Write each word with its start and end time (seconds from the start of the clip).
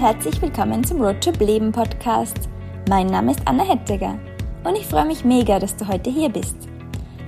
herzlich 0.00 0.40
willkommen 0.40 0.82
zum 0.82 1.02
Roadtrip 1.02 1.38
Leben 1.40 1.72
Podcast. 1.72 2.48
Mein 2.88 3.08
Name 3.08 3.32
ist 3.32 3.42
Anna 3.44 3.64
Hettiger 3.64 4.18
und 4.64 4.74
ich 4.74 4.86
freue 4.86 5.04
mich 5.04 5.26
mega, 5.26 5.58
dass 5.58 5.76
du 5.76 5.86
heute 5.86 6.08
hier 6.08 6.30
bist. 6.30 6.56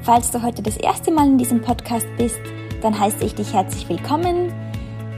Falls 0.00 0.30
du 0.30 0.42
heute 0.42 0.62
das 0.62 0.78
erste 0.78 1.12
Mal 1.12 1.26
in 1.26 1.36
diesem 1.36 1.60
Podcast 1.60 2.06
bist, 2.16 2.40
dann 2.80 2.98
heiße 2.98 3.26
ich 3.26 3.34
dich 3.34 3.52
herzlich 3.52 3.86
willkommen. 3.90 4.54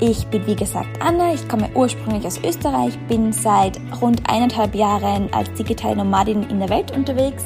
Ich 0.00 0.26
bin 0.26 0.44
wie 0.48 0.56
gesagt 0.56 1.00
Anna, 1.00 1.32
ich 1.32 1.46
komme 1.48 1.70
ursprünglich 1.76 2.26
aus 2.26 2.40
Österreich, 2.42 2.98
bin 3.06 3.32
seit 3.32 3.78
rund 4.02 4.28
eineinhalb 4.28 4.74
Jahren 4.74 5.32
als 5.32 5.52
digitale 5.52 5.94
Nomadin 5.94 6.42
in 6.50 6.58
der 6.58 6.70
Welt 6.70 6.90
unterwegs. 6.90 7.44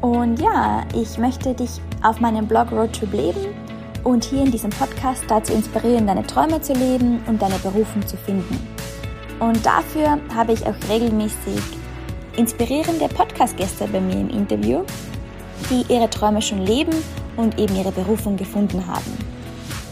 Und 0.00 0.40
ja, 0.40 0.82
ich 1.00 1.16
möchte 1.18 1.54
dich 1.54 1.80
auf 2.02 2.18
meinem 2.18 2.48
Blog 2.48 2.72
Roadtrip 2.72 3.12
Leben 3.12 3.54
und 4.02 4.24
hier 4.24 4.42
in 4.42 4.50
diesem 4.50 4.70
Podcast 4.70 5.22
dazu 5.28 5.52
inspirieren, 5.52 6.08
deine 6.08 6.26
Träume 6.26 6.60
zu 6.60 6.72
leben 6.72 7.22
und 7.28 7.40
deine 7.40 7.60
Berufung 7.60 8.04
zu 8.04 8.16
finden. 8.16 8.71
Und 9.40 9.64
dafür 9.64 10.18
habe 10.34 10.52
ich 10.52 10.66
auch 10.66 10.74
regelmäßig 10.88 11.60
inspirierende 12.36 13.08
Podcast-Gäste 13.08 13.88
bei 13.88 14.00
mir 14.00 14.20
im 14.20 14.30
Interview, 14.30 14.84
die 15.70 15.84
ihre 15.92 16.08
Träume 16.08 16.40
schon 16.40 16.64
leben 16.64 16.92
und 17.36 17.58
eben 17.58 17.76
ihre 17.76 17.92
Berufung 17.92 18.36
gefunden 18.36 18.86
haben. 18.86 19.18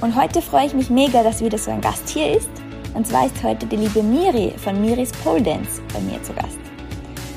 Und 0.01 0.17
heute 0.17 0.41
freue 0.41 0.67
ich 0.67 0.75
mich 0.75 0.89
mega, 0.89 1.23
dass 1.23 1.43
wieder 1.43 1.59
so 1.59 1.71
ein 1.71 1.81
Gast 1.81 2.09
hier 2.09 2.37
ist. 2.37 2.51
Und 2.95 3.07
zwar 3.07 3.27
ist 3.27 3.43
heute 3.43 3.67
die 3.67 3.77
liebe 3.77 4.03
Miri 4.03 4.53
von 4.57 4.81
Miris 4.81 5.13
Pole 5.13 5.43
Dance 5.43 5.81
bei 5.93 6.01
mir 6.01 6.23
zu 6.23 6.33
Gast. 6.33 6.59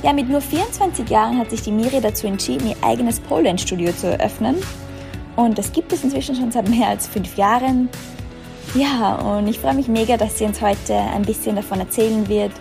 Ja, 0.02 0.14
mit 0.14 0.30
nur 0.30 0.42
24 0.42 1.10
Jahren 1.10 1.38
hat 1.38 1.50
sich 1.50 1.62
die 1.62 1.72
Miri 1.72 2.02
dazu 2.02 2.28
entschieden, 2.28 2.68
ihr 2.68 2.78
eigenes 2.82 3.20
Pole 3.20 3.44
Dance 3.44 3.66
Studio 3.66 3.92
zu 3.94 4.08
eröffnen 4.08 4.56
und 5.36 5.58
das 5.58 5.72
gibt 5.72 5.92
es 5.94 6.04
inzwischen 6.04 6.36
schon 6.36 6.52
seit 6.52 6.70
mehr 6.70 6.90
als 6.90 7.08
fünf 7.08 7.38
Jahren. 7.38 7.90
Ja, 8.76 9.16
und 9.18 9.48
ich 9.48 9.60
freue 9.60 9.76
mich 9.76 9.88
mega, 9.88 10.18
dass 10.18 10.40
sie 10.40 10.46
uns 10.46 10.60
heute 10.60 10.96
ein 10.96 11.22
bisschen 11.22 11.56
davon 11.56 11.80
erzählen 11.80 12.28
wird, 12.28 12.52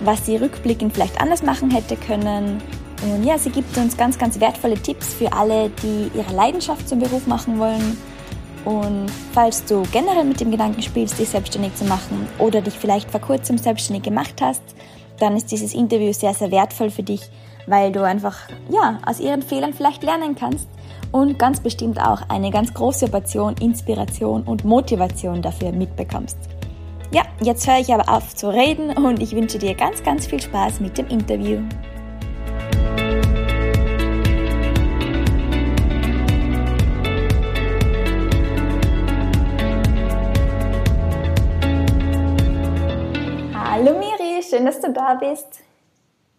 was 0.00 0.26
sie 0.26 0.36
rückblickend 0.36 0.92
vielleicht 0.92 1.18
anders 1.18 1.42
machen 1.42 1.70
hätte 1.70 1.96
können. 1.96 2.60
Und 3.02 3.24
ja, 3.24 3.38
sie 3.38 3.48
gibt 3.48 3.74
uns 3.78 3.96
ganz, 3.96 4.18
ganz 4.18 4.38
wertvolle 4.40 4.74
Tipps 4.74 5.14
für 5.14 5.32
alle, 5.32 5.70
die 5.82 6.10
ihre 6.14 6.34
Leidenschaft 6.34 6.86
zum 6.86 6.98
Beruf 6.98 7.26
machen 7.26 7.58
wollen. 7.58 7.96
Und 8.66 9.06
falls 9.32 9.64
du 9.64 9.84
generell 9.90 10.24
mit 10.24 10.38
dem 10.40 10.50
Gedanken 10.50 10.82
spielst, 10.82 11.18
dich 11.18 11.30
selbstständig 11.30 11.74
zu 11.76 11.84
machen 11.84 12.28
oder 12.38 12.60
dich 12.60 12.74
vielleicht 12.74 13.10
vor 13.10 13.20
kurzem 13.20 13.56
selbstständig 13.56 14.02
gemacht 14.02 14.42
hast, 14.42 14.62
dann 15.18 15.34
ist 15.34 15.50
dieses 15.50 15.72
Interview 15.72 16.12
sehr, 16.12 16.34
sehr 16.34 16.50
wertvoll 16.50 16.90
für 16.90 17.02
dich, 17.02 17.22
weil 17.66 17.90
du 17.90 18.02
einfach, 18.02 18.36
ja, 18.68 18.98
aus 19.06 19.18
ihren 19.18 19.40
Fehlern 19.40 19.72
vielleicht 19.72 20.02
lernen 20.02 20.34
kannst 20.34 20.68
und 21.14 21.38
ganz 21.38 21.60
bestimmt 21.60 22.00
auch 22.00 22.28
eine 22.28 22.50
ganz 22.50 22.74
große 22.74 23.06
Portion 23.08 23.54
Inspiration 23.60 24.42
und 24.42 24.64
Motivation 24.64 25.42
dafür 25.42 25.70
mitbekommst. 25.70 26.36
Ja, 27.12 27.22
jetzt 27.40 27.68
höre 27.68 27.78
ich 27.78 27.94
aber 27.94 28.08
auf 28.08 28.34
zu 28.34 28.48
reden 28.48 28.90
und 28.90 29.22
ich 29.22 29.30
wünsche 29.30 29.60
dir 29.60 29.76
ganz, 29.76 30.02
ganz 30.02 30.26
viel 30.26 30.42
Spaß 30.42 30.80
mit 30.80 30.98
dem 30.98 31.06
Interview. 31.06 31.60
Hallo 43.54 43.92
Miri, 44.00 44.42
schön, 44.42 44.66
dass 44.66 44.80
du 44.80 44.92
da 44.92 45.14
bist. 45.14 45.60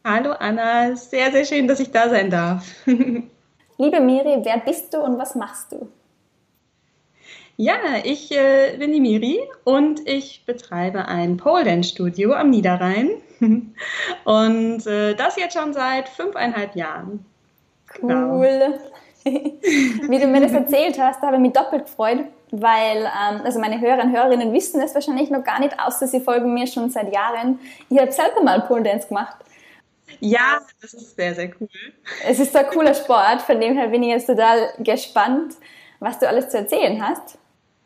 Hallo 0.04 0.34
Anna, 0.38 0.98
sehr, 0.98 1.32
sehr 1.32 1.46
schön, 1.46 1.66
dass 1.66 1.80
ich 1.80 1.92
da 1.92 2.10
sein 2.10 2.30
darf. 2.30 2.66
Liebe 3.78 4.00
Miri, 4.00 4.40
wer 4.44 4.60
bist 4.60 4.94
du 4.94 5.00
und 5.02 5.18
was 5.18 5.36
machst 5.36 5.74
du? 5.74 5.90
Ja, 7.58 7.76
ich 8.04 8.32
äh, 8.32 8.76
bin 8.78 8.92
die 8.92 9.02
Miri 9.02 9.40
und 9.64 10.08
ich 10.08 10.46
betreibe 10.46 11.08
ein 11.08 11.38
Pole 11.38 11.66
Dance 11.66 11.90
Studio 11.90 12.34
am 12.34 12.50
Niederrhein. 12.50 13.10
und 14.24 14.88
äh, 14.88 15.14
das 15.16 15.36
jetzt 15.38 15.58
schon 15.58 15.74
seit 15.74 16.08
fünfeinhalb 16.08 16.76
Jahren. 16.76 17.26
Genau. 18.00 18.38
Cool. 18.38 18.80
Wie 19.26 20.20
du 20.20 20.28
mir 20.28 20.42
das 20.42 20.54
erzählt 20.54 21.00
hast, 21.00 21.22
habe 21.22 21.36
ich 21.36 21.42
mich 21.42 21.54
doppelt 21.54 21.86
gefreut, 21.86 22.20
weil 22.52 22.98
ähm, 22.98 23.42
also 23.44 23.60
meine 23.60 23.82
Hörer 23.82 24.04
und 24.04 24.12
Hörerinnen 24.12 24.54
wissen 24.54 24.80
es 24.82 24.94
wahrscheinlich 24.94 25.30
noch 25.30 25.44
gar 25.44 25.60
nicht, 25.60 25.78
außer 25.80 26.08
sie 26.08 26.20
folgen 26.20 26.54
mir 26.54 26.68
schon 26.68 26.90
seit 26.90 27.14
Jahren. 27.14 27.60
Ich 27.90 28.00
habe 28.00 28.12
selber 28.12 28.42
mal 28.44 28.62
Pole 28.62 28.84
Dance 28.84 29.08
gemacht 29.08 29.38
ja, 30.20 30.60
das 30.82 30.94
ist 30.94 31.16
sehr, 31.16 31.36
sehr 31.36 31.50
cool. 31.60 31.70
Es 32.28 32.40
ist 32.40 32.56
ein 32.56 32.68
cooler 32.68 32.94
Sport, 32.94 33.42
von 33.42 33.60
dem 33.60 33.78
her 33.78 33.88
bin 33.88 34.04
ich 34.04 34.10
jetzt 34.10 34.28
total 34.28 34.74
gespannt, 34.80 35.56
was 36.00 36.20
du 36.20 36.28
alles 36.28 36.50
zu 36.50 36.58
erzählen 36.58 37.02
hast. 37.06 37.38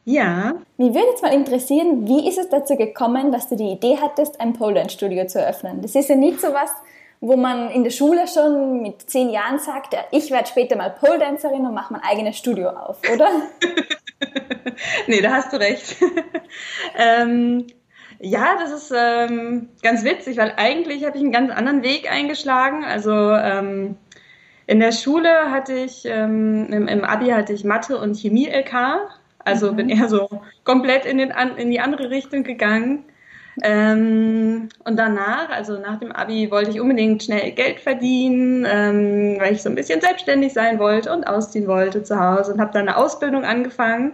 Ja. 0.06 0.56
Mich 0.78 0.94
würde 0.94 1.10
jetzt 1.10 1.22
mal 1.22 1.34
interessieren, 1.34 2.08
wie 2.08 2.28
ist 2.28 2.40
es 2.40 2.50
dazu 2.50 2.76
gekommen, 2.76 3.32
dass 3.32 3.48
du 3.48 3.56
die 3.56 3.72
Idee 3.72 3.98
hattest, 4.02 4.40
ein 4.42 4.54
Pole 4.54 4.74
Dance 4.74 4.96
Studio 4.96 5.28
zu 5.28 5.40
eröffnen? 5.40 5.82
Das 5.82 5.94
ist 5.96 6.10
ja 6.10 6.16
nicht 6.16 6.42
so 6.42 6.48
was, 6.54 6.72
wo 7.22 7.36
man 7.36 7.70
in 7.70 7.84
der 7.84 7.92
Schule 7.92 8.28
schon 8.28 8.82
mit 8.82 9.10
zehn 9.10 9.30
Jahren 9.30 9.60
sagt, 9.60 9.96
ich 10.12 10.32
werde 10.32 10.48
später 10.48 10.78
mal 10.78 10.90
Pole 10.90 11.20
Dancerin 11.20 11.66
und 11.66 11.74
mache 11.74 11.94
mein 11.94 12.02
eigenes 12.04 12.38
Studio 12.38 12.70
auf, 12.70 12.98
oder? 13.14 13.30
nee, 15.08 15.22
da 15.22 15.32
hast 15.32 15.52
du 15.52 15.58
recht. 15.58 15.98
ähm, 16.98 17.68
ja, 18.20 18.58
das 18.60 18.72
ist 18.72 18.94
ähm, 18.96 19.70
ganz 19.82 20.04
witzig, 20.04 20.38
weil 20.38 20.54
eigentlich 20.58 21.06
habe 21.06 21.18
ich 21.18 21.24
einen 21.24 21.32
ganz 21.32 21.52
anderen 21.52 21.84
Weg 21.84 22.12
eingeschlagen. 22.12 22.84
Also 22.84 23.12
ähm, 23.12 23.96
in 24.68 24.80
der 24.80 24.92
Schule 24.92 25.52
hatte 25.52 25.74
ich, 25.74 26.04
ähm, 26.06 26.68
im, 26.72 26.88
im, 26.88 27.04
Abi 27.04 27.28
hatte 27.30 27.54
ich 27.54 27.64
Mathe 27.64 27.98
und 27.98 28.18
Chemie 28.18 28.48
LK. 28.48 29.10
Also 29.40 29.72
mhm. 29.72 29.76
bin 29.78 29.90
eher 29.90 30.10
so 30.10 30.30
komplett 30.66 31.06
in, 31.06 31.18
den, 31.18 31.34
in 31.58 31.72
die 31.72 31.80
andere 31.80 32.10
Richtung 32.10 32.44
gegangen. 32.44 33.06
Ähm, 33.64 34.70
und 34.84 34.98
danach, 34.98 35.50
also 35.50 35.80
nach 35.80 36.00
dem 36.00 36.12
Abi, 36.12 36.52
wollte 36.52 36.72
ich 36.72 36.80
unbedingt 36.80 37.24
schnell 37.24 37.52
Geld 37.52 37.80
verdienen, 37.80 38.66
ähm, 38.70 39.38
weil 39.40 39.54
ich 39.54 39.62
so 39.62 39.70
ein 39.70 39.76
bisschen 39.76 40.02
selbstständig 40.02 40.54
sein 40.54 40.78
wollte 40.80 41.12
und 41.12 41.26
ausziehen 41.26 41.68
wollte 41.68 42.04
zu 42.04 42.20
Hause 42.20 42.54
und 42.54 42.62
habe 42.62 42.72
dann 42.74 42.88
eine 42.88 42.98
Ausbildung 42.98 43.44
angefangen 43.46 44.14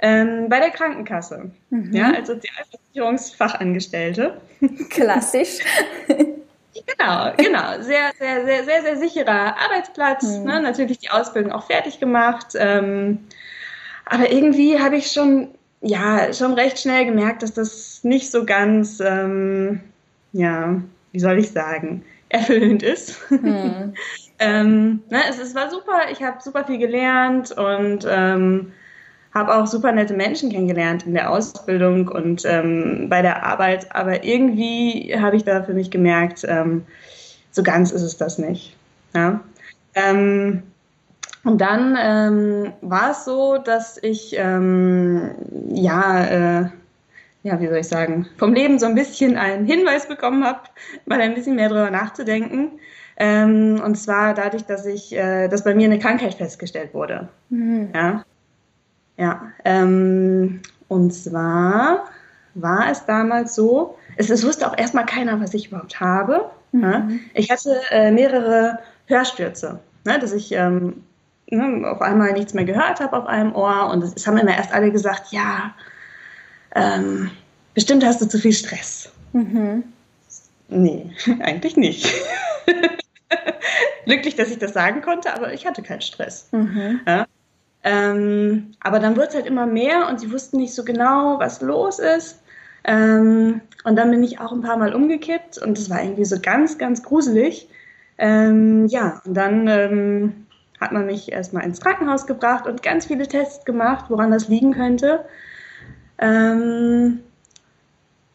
ähm, 0.00 0.48
bei 0.48 0.60
der 0.60 0.70
Krankenkasse, 0.70 1.50
mhm. 1.70 1.92
ja, 1.92 2.12
als 2.12 2.28
Sozialversicherungsfachangestellte. 2.28 4.40
Klassisch. 4.90 5.58
Genau, 6.86 7.32
genau. 7.36 7.82
Sehr, 7.82 8.12
sehr, 8.18 8.44
sehr, 8.44 8.64
sehr, 8.64 8.82
sehr 8.82 8.96
sicherer 8.96 9.56
Arbeitsplatz. 9.58 10.22
Mhm. 10.22 10.44
Ne? 10.44 10.60
Natürlich 10.60 10.98
die 10.98 11.10
Ausbildung 11.10 11.52
auch 11.52 11.66
fertig 11.66 11.98
gemacht. 11.98 12.48
Ähm, 12.56 13.26
aber 14.06 14.30
irgendwie 14.30 14.80
habe 14.80 14.96
ich 14.96 15.12
schon, 15.12 15.48
ja, 15.80 16.32
schon 16.32 16.54
recht 16.54 16.78
schnell 16.78 17.04
gemerkt, 17.04 17.42
dass 17.42 17.54
das 17.54 18.04
nicht 18.04 18.30
so 18.30 18.44
ganz, 18.44 19.00
ähm, 19.00 19.80
ja, 20.32 20.80
wie 21.12 21.20
soll 21.20 21.38
ich 21.38 21.50
sagen, 21.50 22.04
erfüllend 22.28 22.82
ist. 22.82 23.18
Mhm. 23.30 23.94
ähm, 24.38 25.02
ne, 25.10 25.20
es, 25.28 25.38
es 25.38 25.54
war 25.54 25.70
super, 25.70 26.10
ich 26.10 26.22
habe 26.22 26.42
super 26.42 26.64
viel 26.64 26.78
gelernt 26.78 27.52
und 27.52 28.06
ähm, 28.08 28.72
habe 29.38 29.54
auch 29.54 29.66
super 29.66 29.92
nette 29.92 30.14
Menschen 30.14 30.50
kennengelernt 30.50 31.06
in 31.06 31.14
der 31.14 31.30
Ausbildung 31.30 32.08
und 32.08 32.44
ähm, 32.44 33.06
bei 33.08 33.22
der 33.22 33.44
Arbeit, 33.44 33.86
aber 33.94 34.24
irgendwie 34.24 35.14
habe 35.18 35.36
ich 35.36 35.44
da 35.44 35.62
für 35.62 35.72
mich 35.72 35.90
gemerkt, 35.90 36.44
ähm, 36.46 36.84
so 37.52 37.62
ganz 37.62 37.92
ist 37.92 38.02
es 38.02 38.16
das 38.16 38.38
nicht. 38.38 38.76
Ja? 39.14 39.40
Ähm, 39.94 40.64
und 41.44 41.60
dann 41.60 41.96
ähm, 41.98 42.72
war 42.82 43.12
es 43.12 43.24
so, 43.24 43.58
dass 43.58 43.96
ich, 44.02 44.34
ähm, 44.36 45.30
ja, 45.70 46.24
äh, 46.24 46.68
ja, 47.44 47.60
wie 47.60 47.68
soll 47.68 47.78
ich 47.78 47.88
sagen, 47.88 48.26
vom 48.36 48.52
Leben 48.52 48.78
so 48.78 48.86
ein 48.86 48.96
bisschen 48.96 49.36
einen 49.36 49.64
Hinweis 49.64 50.08
bekommen 50.08 50.44
habe, 50.44 50.60
mal 51.06 51.20
ein 51.20 51.34
bisschen 51.34 51.56
mehr 51.56 51.68
darüber 51.68 51.90
nachzudenken. 51.90 52.72
Ähm, 53.16 53.80
und 53.84 53.96
zwar 53.96 54.34
dadurch, 54.34 54.64
dass 54.64 54.84
ich, 54.84 55.16
äh, 55.16 55.48
dass 55.48 55.64
bei 55.64 55.74
mir 55.74 55.86
eine 55.86 55.98
Krankheit 55.98 56.34
festgestellt 56.34 56.92
wurde. 56.92 57.28
Mhm. 57.50 57.90
Ja. 57.94 58.24
Ja, 59.18 59.52
ähm, 59.64 60.60
und 60.86 61.12
zwar 61.12 62.04
war 62.54 62.90
es 62.90 63.04
damals 63.04 63.54
so, 63.54 63.98
es, 64.16 64.30
es 64.30 64.46
wusste 64.46 64.70
auch 64.70 64.78
erstmal 64.78 65.06
keiner, 65.06 65.40
was 65.40 65.54
ich 65.54 65.68
überhaupt 65.68 66.00
habe. 66.00 66.50
Mhm. 66.72 66.82
Ja? 66.82 67.08
Ich 67.34 67.50
hatte 67.50 67.80
äh, 67.90 68.10
mehrere 68.10 68.78
Hörstürze, 69.06 69.80
ne, 70.04 70.18
dass 70.18 70.32
ich 70.32 70.52
ähm, 70.52 71.02
ne, 71.50 71.90
auf 71.90 72.00
einmal 72.00 72.32
nichts 72.32 72.54
mehr 72.54 72.64
gehört 72.64 73.00
habe 73.00 73.16
auf 73.16 73.26
einem 73.26 73.54
Ohr 73.54 73.90
und 73.90 74.02
es 74.02 74.26
haben 74.26 74.38
immer 74.38 74.56
erst 74.56 74.72
alle 74.72 74.92
gesagt, 74.92 75.32
ja, 75.32 75.74
ähm, 76.74 77.30
bestimmt 77.74 78.04
hast 78.04 78.20
du 78.20 78.28
zu 78.28 78.38
viel 78.38 78.52
Stress. 78.52 79.12
Mhm. 79.32 79.84
Nee, 80.68 81.10
eigentlich 81.40 81.76
nicht. 81.76 82.12
Glücklich, 84.04 84.36
dass 84.36 84.50
ich 84.50 84.58
das 84.58 84.72
sagen 84.72 85.02
konnte, 85.02 85.34
aber 85.34 85.52
ich 85.52 85.66
hatte 85.66 85.82
keinen 85.82 86.02
Stress. 86.02 86.48
Mhm. 86.52 87.00
Ja? 87.06 87.26
Ähm, 87.88 88.72
aber 88.80 88.98
dann 88.98 89.16
wurde 89.16 89.28
es 89.28 89.34
halt 89.34 89.46
immer 89.46 89.64
mehr 89.64 90.08
und 90.08 90.20
sie 90.20 90.30
wussten 90.30 90.58
nicht 90.58 90.74
so 90.74 90.84
genau, 90.84 91.38
was 91.38 91.62
los 91.62 91.98
ist. 91.98 92.42
Ähm, 92.84 93.62
und 93.84 93.96
dann 93.96 94.10
bin 94.10 94.22
ich 94.22 94.40
auch 94.40 94.52
ein 94.52 94.60
paar 94.60 94.76
Mal 94.76 94.94
umgekippt 94.94 95.56
und 95.56 95.78
es 95.78 95.88
war 95.88 96.02
irgendwie 96.02 96.26
so 96.26 96.36
ganz, 96.38 96.76
ganz 96.76 97.02
gruselig. 97.02 97.70
Ähm, 98.18 98.86
ja, 98.88 99.22
und 99.24 99.34
dann 99.34 99.66
ähm, 99.68 100.46
hat 100.78 100.92
man 100.92 101.06
mich 101.06 101.32
erstmal 101.32 101.64
ins 101.64 101.80
Krankenhaus 101.80 102.26
gebracht 102.26 102.66
und 102.66 102.82
ganz 102.82 103.06
viele 103.06 103.26
Tests 103.26 103.64
gemacht, 103.64 104.06
woran 104.10 104.32
das 104.32 104.48
liegen 104.48 104.74
könnte. 104.74 105.24
Ähm, 106.18 107.20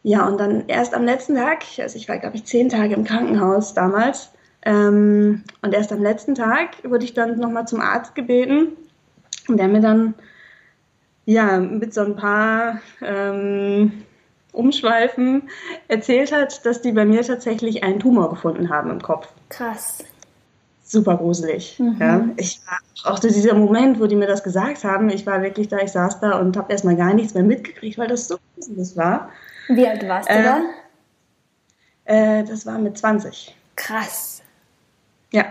ja, 0.02 0.26
und 0.26 0.40
dann 0.40 0.64
erst 0.66 0.94
am 0.94 1.04
letzten 1.04 1.36
Tag, 1.36 1.62
also 1.78 1.96
ich 1.96 2.08
war, 2.08 2.18
glaube 2.18 2.34
ich, 2.34 2.44
zehn 2.44 2.68
Tage 2.70 2.94
im 2.94 3.04
Krankenhaus 3.04 3.72
damals, 3.72 4.30
ähm, 4.66 5.44
und 5.62 5.74
erst 5.74 5.92
am 5.92 6.02
letzten 6.02 6.34
Tag 6.34 6.70
wurde 6.82 7.04
ich 7.04 7.14
dann 7.14 7.38
nochmal 7.38 7.68
zum 7.68 7.80
Arzt 7.80 8.16
gebeten 8.16 8.72
und 9.48 9.56
der 9.58 9.68
mir 9.68 9.80
dann 9.80 10.14
ja 11.26 11.58
mit 11.58 11.94
so 11.94 12.02
ein 12.02 12.16
paar 12.16 12.80
ähm, 13.02 14.04
Umschweifen 14.52 15.48
erzählt 15.88 16.32
hat, 16.32 16.64
dass 16.64 16.82
die 16.82 16.92
bei 16.92 17.04
mir 17.04 17.22
tatsächlich 17.22 17.82
einen 17.82 17.98
Tumor 17.98 18.30
gefunden 18.30 18.68
haben 18.70 18.90
im 18.90 19.02
Kopf. 19.02 19.28
Krass. 19.48 20.04
Super 20.84 21.16
gruselig. 21.16 21.78
Mhm. 21.78 21.96
Ja. 21.98 22.28
Ich 22.36 22.60
war 22.66 23.12
auch 23.12 23.18
dieser 23.18 23.54
Moment, 23.54 24.00
wo 24.00 24.06
die 24.06 24.16
mir 24.16 24.26
das 24.26 24.42
gesagt 24.42 24.84
haben, 24.84 25.08
ich 25.08 25.26
war 25.26 25.42
wirklich 25.42 25.68
da, 25.68 25.78
ich 25.78 25.92
saß 25.92 26.20
da 26.20 26.38
und 26.38 26.56
habe 26.56 26.70
erstmal 26.72 26.96
gar 26.96 27.14
nichts 27.14 27.34
mehr 27.34 27.42
mitgekriegt, 27.42 27.98
weil 27.98 28.08
das 28.08 28.28
so 28.28 28.38
gruselig 28.54 28.96
war. 28.96 29.30
Wie 29.68 29.86
alt 29.86 30.06
warst 30.06 30.28
du 30.28 30.34
äh, 30.34 30.42
da? 30.44 30.60
Äh, 32.04 32.44
das 32.44 32.66
war 32.66 32.78
mit 32.78 32.96
20. 32.98 33.56
Krass. 33.76 34.42
Ja, 35.32 35.46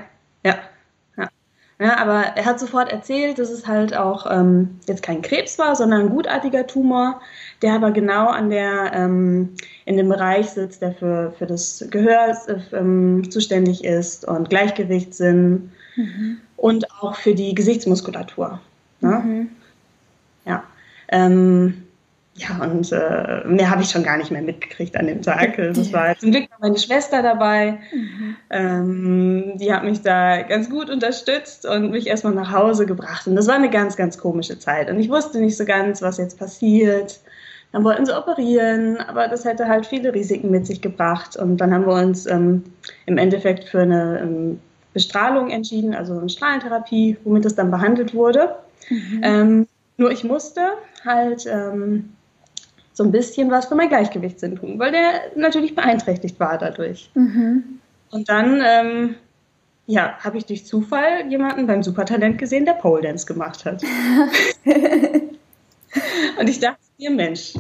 ja. 1.80 1.86
Ja, 1.86 1.98
aber 1.98 2.24
er 2.36 2.46
hat 2.46 2.60
sofort 2.60 2.92
erzählt, 2.92 3.40
dass 3.40 3.50
es 3.50 3.68
halt 3.68 3.96
auch 3.96 4.26
ähm, 4.30 4.80
jetzt 4.88 5.04
kein 5.04 5.22
Krebs 5.22 5.58
war, 5.60 5.76
sondern 5.76 6.02
ein 6.02 6.10
gutartiger 6.10 6.68
Tumor, 6.68 7.22
der 7.62 7.74
aber 7.74 7.92
genau 7.92 8.28
an 8.28 8.50
der, 8.50 8.92
ähm, 8.94 9.50
in 9.86 9.98
dem 9.98 10.10
Bereich 10.10 10.50
sitzt, 10.50 10.82
der 10.82 10.94
für, 10.94 11.34
für 11.38 11.46
das 11.46 11.86
Gehör 11.90 12.38
ähm, 12.74 13.30
zuständig 13.30 13.84
ist 13.84 14.26
und 14.26 14.50
Gleichgewichtssinn 14.50 15.72
mhm. 15.96 16.38
und 16.58 16.90
auch 17.02 17.16
für 17.16 17.34
die 17.34 17.54
Gesichtsmuskulatur. 17.56 18.60
Ne? 19.02 19.22
Mhm. 19.26 19.50
Ja. 20.46 20.64
Ähm, 21.10 21.83
ja, 22.36 22.64
und 22.64 22.92
äh, 22.92 23.46
mehr 23.46 23.70
habe 23.70 23.84
ich 23.84 23.90
schon 23.90 24.02
gar 24.02 24.18
nicht 24.18 24.32
mehr 24.32 24.42
mitgekriegt 24.42 24.98
an 24.98 25.06
dem 25.06 25.22
Tag. 25.22 25.58
Das 25.58 25.94
war 25.94 26.18
zum 26.18 26.32
Glück 26.32 26.46
meine 26.60 26.80
Schwester 26.80 27.22
dabei. 27.22 27.80
Mhm. 27.94 28.36
Ähm, 28.50 29.54
die 29.58 29.72
hat 29.72 29.84
mich 29.84 30.02
da 30.02 30.42
ganz 30.42 30.68
gut 30.68 30.90
unterstützt 30.90 31.68
und 31.68 31.92
mich 31.92 32.08
erstmal 32.08 32.34
nach 32.34 32.52
Hause 32.52 32.88
gebracht. 32.88 33.28
Und 33.28 33.36
das 33.36 33.48
war 33.48 33.56
eine 33.56 33.70
ganz, 33.70 33.96
ganz 33.98 34.18
komische 34.18 34.58
Zeit. 34.58 34.90
Und 34.90 35.00
ich 35.00 35.10
wusste 35.10 35.40
nicht 35.40 35.56
so 35.56 35.64
ganz, 35.64 36.02
was 36.02 36.18
jetzt 36.18 36.40
passiert. 36.40 37.20
Dann 37.72 37.84
wollten 37.84 38.06
sie 38.06 38.18
operieren, 38.18 38.98
aber 38.98 39.28
das 39.28 39.46
hätte 39.46 39.68
halt 39.68 39.86
viele 39.86 40.14
Risiken 40.14 40.50
mit 40.50 40.66
sich 40.66 40.82
gebracht. 40.82 41.36
Und 41.36 41.58
dann 41.58 41.72
haben 41.72 41.86
wir 41.86 41.94
uns 41.94 42.26
ähm, 42.26 42.64
im 43.06 43.20
Endeffekt 43.20 43.66
für 43.66 43.82
eine 43.82 44.22
ähm, 44.24 44.60
Bestrahlung 44.94 45.52
entschieden, 45.52 45.94
also 45.94 46.18
eine 46.18 46.30
Strahlentherapie, 46.30 47.18
womit 47.24 47.46
es 47.46 47.56
dann 47.56 47.70
behandelt 47.70 48.16
wurde. 48.16 48.56
Mhm. 48.90 49.22
Ähm, 49.24 49.68
nur 49.98 50.12
ich 50.12 50.24
musste 50.24 50.62
halt 51.06 51.46
ähm, 51.48 52.10
so 52.94 53.04
ein 53.04 53.12
bisschen 53.12 53.52
was 53.52 53.66
für 53.66 53.76
mein 53.76 53.90
Gleichgewichtssinn 53.90 54.56
tun, 54.56 54.80
weil 54.80 54.92
der 54.92 55.32
natürlich 55.36 55.76
beeinträchtigt 55.76 56.40
war 56.40 56.58
dadurch. 56.58 57.10
Mhm. 57.16 57.80
Und 58.12 58.30
dann, 58.30 58.62
ähm, 58.64 59.16
ja, 59.88 60.18
habe 60.20 60.38
ich 60.38 60.46
durch 60.46 60.66
Zufall 60.66 61.28
jemanden 61.30 61.68
beim 61.68 61.84
Supertalent 61.84 62.38
gesehen, 62.38 62.66
der 62.66 62.74
Pole 62.74 63.02
Dance 63.02 63.26
gemacht 63.26 63.66
hat. 63.66 63.84
Und 66.40 66.50
ich 66.50 66.60
dachte 66.60 66.80
mir, 66.98 67.12
Mensch, 67.12 67.54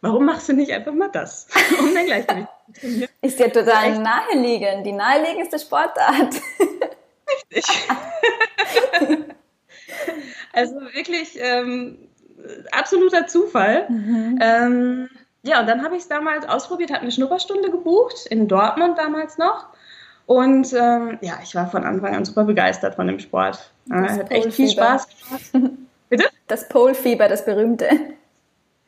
warum 0.00 0.26
machst 0.26 0.48
du 0.48 0.52
nicht 0.52 0.72
einfach 0.72 0.92
mal 0.92 1.08
das, 1.08 1.46
um 1.78 1.94
dein 1.94 2.06
Gleichgewicht 2.06 2.48
zu 2.66 2.80
trainieren? 2.80 3.10
Ist 3.22 3.38
ja 3.38 3.48
total 3.48 3.98
naheliegend, 3.98 4.84
die 4.84 4.92
naheliegendste 4.92 5.58
Sportart. 5.58 6.34
Richtig. 7.50 7.64
also 10.52 10.74
wirklich, 10.92 11.38
ähm, 11.40 11.98
absoluter 12.70 13.26
Zufall. 13.26 13.86
Mhm. 13.88 14.38
Ähm, 14.40 15.08
ja, 15.42 15.60
und 15.60 15.66
dann 15.66 15.82
habe 15.82 15.96
ich 15.96 16.02
es 16.02 16.08
damals 16.08 16.48
ausprobiert, 16.48 16.90
habe 16.90 17.02
eine 17.02 17.10
Schnupperstunde 17.10 17.70
gebucht, 17.70 18.26
in 18.26 18.48
Dortmund 18.48 18.98
damals 18.98 19.38
noch. 19.38 19.66
Und 20.26 20.72
ähm, 20.72 21.18
ja, 21.20 21.38
ich 21.42 21.54
war 21.54 21.68
von 21.68 21.84
Anfang 21.84 22.14
an 22.14 22.24
super 22.24 22.44
begeistert 22.44 22.94
von 22.94 23.06
dem 23.08 23.18
Sport. 23.18 23.70
Ja, 23.86 24.08
hat 24.08 24.30
echt 24.30 24.52
viel 24.52 24.68
Spaß 24.68 25.08
gemacht. 25.08 25.76
Bitte? 26.08 26.26
Das 26.46 26.68
Polfieber, 26.68 27.28
das 27.28 27.44
berühmte. 27.44 27.88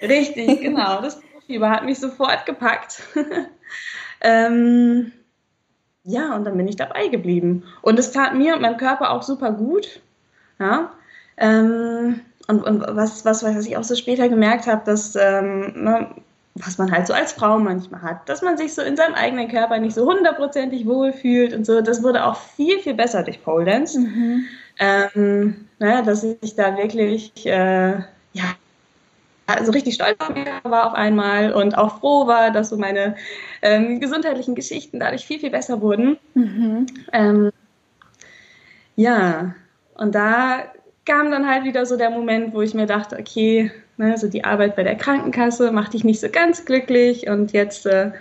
Richtig, 0.00 0.60
genau. 0.60 1.00
Das 1.00 1.20
Polfieber 1.20 1.70
hat 1.70 1.84
mich 1.84 1.98
sofort 1.98 2.46
gepackt. 2.46 3.02
ähm, 4.20 5.12
ja, 6.04 6.36
und 6.36 6.44
dann 6.44 6.56
bin 6.56 6.68
ich 6.68 6.76
dabei 6.76 7.08
geblieben. 7.08 7.64
Und 7.82 7.98
es 7.98 8.12
tat 8.12 8.34
mir 8.34 8.54
und 8.54 8.62
meinem 8.62 8.76
Körper 8.76 9.10
auch 9.10 9.22
super 9.22 9.52
gut. 9.52 10.00
Ja. 10.58 10.92
Ähm, 11.36 12.20
und, 12.48 12.62
und 12.62 12.84
was, 12.88 13.24
was, 13.24 13.42
was 13.42 13.66
ich 13.66 13.76
auch 13.76 13.84
so 13.84 13.94
später 13.94 14.28
gemerkt 14.28 14.66
habe, 14.66 14.82
dass, 14.84 15.16
ähm, 15.16 15.72
ne, 15.84 16.08
was 16.54 16.78
man 16.78 16.90
halt 16.92 17.06
so 17.06 17.12
als 17.12 17.32
Frau 17.32 17.58
manchmal 17.58 18.02
hat, 18.02 18.28
dass 18.28 18.42
man 18.42 18.56
sich 18.56 18.74
so 18.74 18.82
in 18.82 18.96
seinem 18.96 19.14
eigenen 19.14 19.48
Körper 19.48 19.78
nicht 19.78 19.94
so 19.94 20.06
hundertprozentig 20.06 20.86
wohlfühlt 20.86 21.52
und 21.52 21.66
so, 21.66 21.80
das 21.80 22.02
wurde 22.02 22.24
auch 22.24 22.36
viel, 22.36 22.78
viel 22.78 22.94
besser 22.94 23.22
durch 23.22 23.42
Pole 23.42 23.64
Dance. 23.64 23.98
Mhm. 23.98 24.44
Ähm, 24.78 25.68
ne, 25.78 26.02
dass 26.04 26.22
ich 26.24 26.54
da 26.54 26.76
wirklich, 26.76 27.32
äh, 27.46 27.92
ja, 28.32 28.54
also 29.46 29.72
richtig 29.72 29.94
stolz 29.94 30.16
auf 30.20 30.34
mich 30.34 30.46
war 30.62 30.86
auf 30.86 30.94
einmal 30.94 31.52
und 31.52 31.76
auch 31.76 32.00
froh 32.00 32.26
war, 32.26 32.50
dass 32.50 32.70
so 32.70 32.76
meine 32.76 33.14
ähm, 33.62 34.00
gesundheitlichen 34.00 34.54
Geschichten 34.54 35.00
dadurch 35.00 35.26
viel, 35.26 35.38
viel 35.38 35.50
besser 35.50 35.80
wurden. 35.80 36.16
Mhm. 36.34 36.86
Ähm, 37.12 37.50
ja, 38.96 39.54
und 39.96 40.14
da 40.14 40.64
kam 41.04 41.30
dann 41.30 41.48
halt 41.48 41.64
wieder 41.64 41.86
so 41.86 41.96
der 41.96 42.10
Moment, 42.10 42.54
wo 42.54 42.62
ich 42.62 42.74
mir 42.74 42.86
dachte, 42.86 43.16
okay, 43.18 43.70
ne, 43.96 44.16
so 44.16 44.28
die 44.28 44.44
Arbeit 44.44 44.76
bei 44.76 44.82
der 44.82 44.96
Krankenkasse 44.96 45.70
macht 45.72 45.92
dich 45.92 46.04
nicht 46.04 46.20
so 46.20 46.28
ganz 46.28 46.64
glücklich 46.64 47.28
und 47.28 47.52
jetzt 47.52 47.86
äh, 47.86 48.12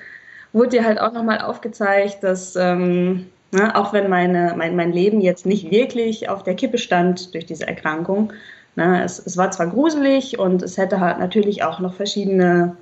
wurde 0.51 0.69
dir 0.69 0.85
halt 0.85 0.99
auch 0.99 1.13
nochmal 1.13 1.39
aufgezeigt, 1.39 2.23
dass 2.23 2.55
ähm, 2.55 3.27
ne, 3.51 3.75
auch 3.75 3.93
wenn 3.93 4.09
meine, 4.09 4.53
mein, 4.57 4.75
mein 4.75 4.91
Leben 4.91 5.21
jetzt 5.21 5.45
nicht 5.45 5.71
wirklich 5.71 6.29
auf 6.29 6.43
der 6.43 6.55
Kippe 6.55 6.77
stand 6.77 7.33
durch 7.33 7.45
diese 7.45 7.67
Erkrankung, 7.67 8.33
ne, 8.75 9.03
es, 9.03 9.19
es 9.25 9.37
war 9.37 9.51
zwar 9.51 9.67
gruselig 9.67 10.39
und 10.39 10.61
es 10.61 10.77
hätte 10.77 10.99
halt 10.99 11.19
natürlich 11.19 11.63
auch 11.63 11.79
noch 11.79 11.93
verschiedene 11.93 12.75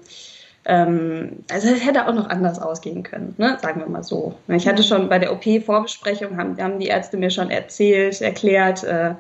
ähm, 0.66 1.44
also 1.52 1.70
es 1.70 1.84
hätte 1.84 2.08
auch 2.08 2.14
noch 2.14 2.30
anders 2.30 2.62
ausgehen 2.62 3.02
können, 3.02 3.34
ne? 3.40 3.58
sagen 3.62 3.80
wir 3.80 3.90
mal 3.90 4.04
so. 4.04 4.36
Ich 4.48 4.68
hatte 4.68 4.84
schon 4.84 5.10
bei 5.10 5.18
der 5.18 5.34
OP-Vorbesprechung, 5.34 6.38
haben, 6.38 6.62
haben 6.62 6.78
die 6.78 6.86
Ärzte 6.88 7.18
mir 7.18 7.32
schon 7.32 7.50
erzählt, 7.50 8.22
erklärt, 8.22 8.84
äh, 8.84 9.16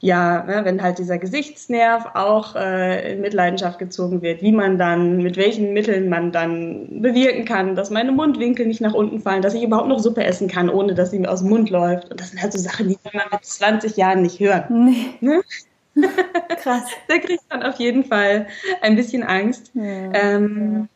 ja, 0.00 0.44
ne, 0.44 0.60
wenn 0.64 0.80
halt 0.82 0.98
dieser 0.98 1.18
Gesichtsnerv 1.18 2.06
auch 2.14 2.54
äh, 2.54 3.14
in 3.14 3.20
Mitleidenschaft 3.20 3.80
gezogen 3.80 4.22
wird, 4.22 4.42
wie 4.42 4.52
man 4.52 4.78
dann, 4.78 5.18
mit 5.18 5.36
welchen 5.36 5.72
Mitteln 5.72 6.08
man 6.08 6.30
dann 6.30 7.02
bewirken 7.02 7.44
kann, 7.44 7.74
dass 7.74 7.90
meine 7.90 8.12
Mundwinkel 8.12 8.66
nicht 8.66 8.80
nach 8.80 8.94
unten 8.94 9.20
fallen, 9.20 9.42
dass 9.42 9.54
ich 9.54 9.62
überhaupt 9.64 9.88
noch 9.88 9.98
Suppe 9.98 10.22
essen 10.22 10.46
kann, 10.46 10.70
ohne 10.70 10.94
dass 10.94 11.10
sie 11.10 11.18
mir 11.18 11.30
aus 11.30 11.40
dem 11.40 11.50
Mund 11.50 11.70
läuft. 11.70 12.10
Und 12.10 12.20
das 12.20 12.30
sind 12.30 12.40
halt 12.40 12.52
so 12.52 12.58
Sachen, 12.60 12.88
die 12.88 12.96
kann 12.96 13.12
man 13.14 13.26
mit 13.32 13.44
20 13.44 13.96
Jahren 13.96 14.22
nicht 14.22 14.38
hören. 14.38 14.64
Nee. 14.70 15.06
Ne? 15.20 15.42
Krass. 16.62 16.84
da 17.08 17.18
kriegt 17.18 17.42
man 17.50 17.64
auf 17.64 17.76
jeden 17.76 18.04
Fall 18.04 18.46
ein 18.82 18.94
bisschen 18.94 19.24
Angst. 19.24 19.72
Ja. 19.74 20.12
Ähm, 20.12 20.88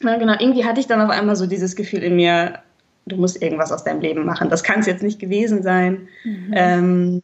na, 0.00 0.18
genau, 0.18 0.34
irgendwie 0.38 0.64
hatte 0.64 0.80
ich 0.80 0.86
dann 0.86 1.00
auf 1.00 1.10
einmal 1.10 1.36
so 1.36 1.46
dieses 1.46 1.74
Gefühl 1.74 2.02
in 2.02 2.16
mir, 2.16 2.58
du 3.06 3.16
musst 3.16 3.40
irgendwas 3.40 3.72
aus 3.72 3.84
deinem 3.84 4.00
Leben 4.00 4.26
machen. 4.26 4.50
Das 4.50 4.62
kann 4.62 4.80
es 4.80 4.86
jetzt 4.86 5.02
nicht 5.02 5.18
gewesen 5.18 5.62
sein. 5.62 6.08
Mhm. 6.24 6.52
Ähm, 6.54 7.22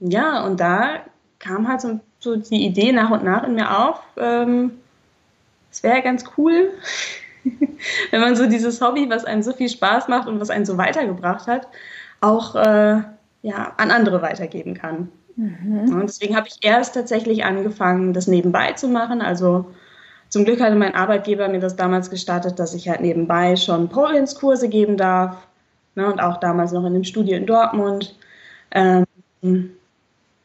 ja, 0.00 0.44
und 0.44 0.60
da 0.60 1.00
kam 1.38 1.68
halt 1.68 1.80
so, 1.80 2.00
so, 2.18 2.36
die 2.36 2.66
Idee 2.66 2.92
nach 2.92 3.10
und 3.10 3.24
nach 3.24 3.44
in 3.44 3.54
mir 3.54 3.78
auf, 3.78 4.00
ähm, 4.16 4.72
es 5.70 5.82
wäre 5.82 6.02
ganz 6.02 6.24
cool, 6.36 6.70
wenn 8.10 8.20
man 8.20 8.36
so 8.36 8.46
dieses 8.46 8.80
Hobby, 8.80 9.08
was 9.08 9.24
einem 9.24 9.42
so 9.42 9.52
viel 9.52 9.68
Spaß 9.68 10.08
macht 10.08 10.28
und 10.28 10.40
was 10.40 10.50
einen 10.50 10.66
so 10.66 10.78
weitergebracht 10.78 11.46
hat, 11.46 11.68
auch 12.20 12.54
äh, 12.54 13.02
ja, 13.42 13.72
an 13.76 13.90
andere 13.90 14.22
weitergeben 14.22 14.74
kann. 14.74 15.10
Mhm. 15.36 15.92
Und 15.92 16.02
deswegen 16.08 16.34
habe 16.34 16.48
ich 16.48 16.58
erst 16.62 16.94
tatsächlich 16.94 17.44
angefangen, 17.44 18.12
das 18.12 18.26
nebenbei 18.26 18.72
zu 18.72 18.88
machen. 18.88 19.20
Also 19.20 19.66
zum 20.28 20.44
Glück 20.44 20.60
hatte 20.60 20.74
mein 20.74 20.94
Arbeitgeber 20.94 21.48
mir 21.48 21.60
das 21.60 21.76
damals 21.76 22.10
gestattet, 22.10 22.58
dass 22.58 22.74
ich 22.74 22.88
halt 22.88 23.00
nebenbei 23.00 23.56
schon 23.56 23.88
Pole-Dance-Kurse 23.88 24.68
geben 24.68 24.96
darf. 24.96 25.36
Ne, 25.94 26.10
und 26.12 26.20
auch 26.20 26.38
damals 26.38 26.72
noch 26.72 26.84
in 26.84 26.92
dem 26.92 27.04
Studio 27.04 27.36
in 27.36 27.46
Dortmund. 27.46 28.16
Ähm, 28.70 29.06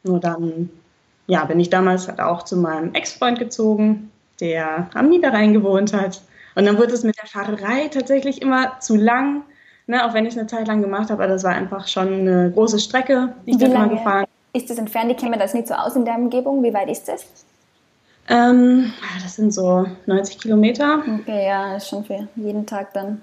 nur 0.02 0.20
dann, 0.20 0.70
ja, 1.26 1.44
bin 1.44 1.60
ich 1.60 1.70
damals 1.70 2.08
halt 2.08 2.20
auch 2.20 2.42
zu 2.42 2.56
meinem 2.56 2.94
Ex-Freund 2.94 3.38
gezogen, 3.38 4.10
der 4.40 4.88
am 4.94 5.08
Niederrhein 5.08 5.52
gewohnt 5.52 5.92
hat. 5.92 6.22
Und 6.54 6.66
dann 6.66 6.78
wurde 6.78 6.92
es 6.92 7.04
mit 7.04 7.16
der 7.18 7.28
Fahrerei 7.28 7.88
tatsächlich 7.88 8.42
immer 8.42 8.80
zu 8.80 8.96
lang, 8.96 9.42
ne, 9.86 10.04
auch 10.04 10.14
wenn 10.14 10.26
ich 10.26 10.32
es 10.32 10.38
eine 10.38 10.48
Zeit 10.48 10.66
lang 10.66 10.82
gemacht 10.82 11.10
habe, 11.10 11.22
aber 11.22 11.32
das 11.32 11.44
war 11.44 11.52
einfach 11.52 11.88
schon 11.88 12.08
eine 12.08 12.50
große 12.50 12.78
Strecke, 12.78 13.32
die 13.46 13.52
ich 13.52 13.60
Wie 13.60 13.64
immer 13.64 13.88
gefahren 13.88 14.26
Ist 14.52 14.68
das 14.68 14.78
entfernt? 14.78 15.10
Ich 15.10 15.16
kenne 15.16 15.30
mir 15.30 15.38
das 15.38 15.54
nicht 15.54 15.68
so 15.68 15.74
aus 15.74 15.96
in 15.96 16.04
der 16.04 16.16
Umgebung. 16.16 16.62
Wie 16.62 16.74
weit 16.74 16.90
ist 16.90 17.08
das? 17.08 17.24
Ähm, 18.28 18.92
das 19.22 19.36
sind 19.36 19.52
so 19.52 19.86
90 20.06 20.38
Kilometer. 20.38 21.02
Okay, 21.20 21.46
ja, 21.46 21.76
ist 21.76 21.88
schon 21.88 22.04
für 22.04 22.28
jeden 22.36 22.66
Tag 22.66 22.92
dann. 22.94 23.20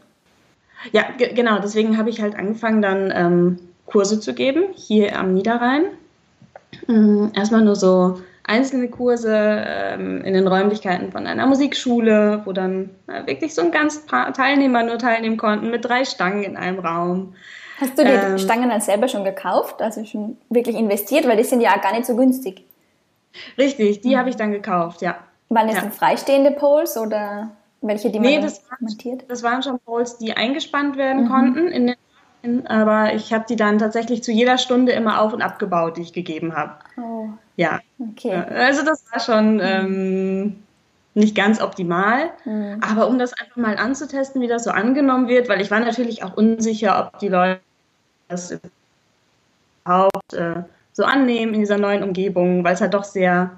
Ja, 0.91 1.03
genau. 1.17 1.59
Deswegen 1.59 1.97
habe 1.97 2.09
ich 2.09 2.21
halt 2.21 2.35
angefangen, 2.35 2.81
dann 2.81 3.11
ähm, 3.13 3.59
Kurse 3.85 4.19
zu 4.19 4.33
geben 4.33 4.63
hier 4.75 5.17
am 5.17 5.33
Niederrhein. 5.33 5.85
Mhm, 6.87 7.31
erstmal 7.35 7.61
nur 7.61 7.75
so 7.75 8.19
einzelne 8.43 8.89
Kurse 8.89 9.31
ähm, 9.35 10.23
in 10.23 10.33
den 10.33 10.47
Räumlichkeiten 10.47 11.11
von 11.11 11.27
einer 11.27 11.45
Musikschule, 11.45 12.41
wo 12.45 12.51
dann 12.51 12.89
äh, 13.07 13.25
wirklich 13.27 13.53
so 13.53 13.61
ein 13.61 13.71
ganz 13.71 14.05
paar 14.05 14.33
Teilnehmer 14.33 14.83
nur 14.83 14.97
teilnehmen 14.97 15.37
konnten 15.37 15.69
mit 15.69 15.85
drei 15.85 16.03
Stangen 16.03 16.43
in 16.43 16.57
einem 16.57 16.79
Raum. 16.79 17.35
Hast 17.79 17.97
du 17.97 18.03
die 18.03 18.09
ähm, 18.09 18.37
Stangen 18.39 18.69
dann 18.69 18.81
selber 18.81 19.07
schon 19.07 19.23
gekauft, 19.23 19.81
also 19.81 20.03
schon 20.03 20.37
wirklich 20.49 20.75
investiert, 20.75 21.27
weil 21.27 21.37
die 21.37 21.43
sind 21.43 21.61
ja 21.61 21.77
gar 21.77 21.93
nicht 21.93 22.05
so 22.05 22.15
günstig. 22.15 22.65
Richtig, 23.57 24.01
die 24.01 24.15
mhm. 24.15 24.17
habe 24.17 24.29
ich 24.29 24.35
dann 24.35 24.51
gekauft, 24.51 25.01
ja. 25.01 25.17
Waren 25.49 25.69
es 25.69 25.75
ja. 25.75 25.89
freistehende 25.89 26.51
Poles 26.51 26.97
oder 26.97 27.51
welche, 27.81 28.09
die 28.09 28.19
man 28.19 28.29
nee, 28.29 28.41
das 28.41 28.61
montiert? 28.79 29.25
das 29.27 29.43
waren 29.43 29.63
schon 29.63 29.79
Poles, 29.79 30.17
die 30.17 30.33
eingespannt 30.33 30.97
werden 30.97 31.25
mhm. 31.25 31.29
konnten 31.29 31.67
in 31.67 31.87
den 31.87 31.95
aber 32.65 33.13
ich 33.13 33.33
habe 33.33 33.45
die 33.47 33.55
dann 33.55 33.79
tatsächlich 33.79 34.23
zu 34.23 34.31
jeder 34.31 34.57
Stunde 34.57 34.91
immer 34.93 35.21
auf 35.21 35.33
und 35.33 35.41
abgebaut, 35.41 35.97
die 35.97 36.01
ich 36.01 36.13
gegeben 36.13 36.55
habe. 36.55 36.75
Oh. 36.97 37.27
Ja. 37.57 37.79
Okay. 37.99 38.33
Also 38.33 38.85
das 38.85 39.03
war 39.11 39.19
schon 39.19 39.55
mhm. 39.55 39.61
ähm, 39.61 40.63
nicht 41.13 41.35
ganz 41.35 41.61
optimal, 41.61 42.31
mhm. 42.45 42.77
aber 42.81 43.07
um 43.07 43.19
das 43.19 43.33
einfach 43.33 43.57
mal 43.57 43.75
anzutesten, 43.77 44.41
wie 44.41 44.47
das 44.47 44.63
so 44.63 44.71
angenommen 44.71 45.27
wird, 45.27 45.49
weil 45.49 45.59
ich 45.59 45.69
war 45.69 45.79
natürlich 45.79 46.23
auch 46.23 46.37
unsicher, 46.37 46.99
ob 46.99 47.19
die 47.19 47.27
Leute 47.27 47.59
das 48.29 48.57
überhaupt 49.83 50.33
äh, 50.33 50.63
so 50.93 51.03
annehmen 51.03 51.53
in 51.53 51.59
dieser 51.61 51.77
neuen 51.77 52.03
Umgebung, 52.03 52.63
weil 52.63 52.75
es 52.75 52.81
halt 52.81 52.93
doch 52.93 53.03
sehr 53.03 53.51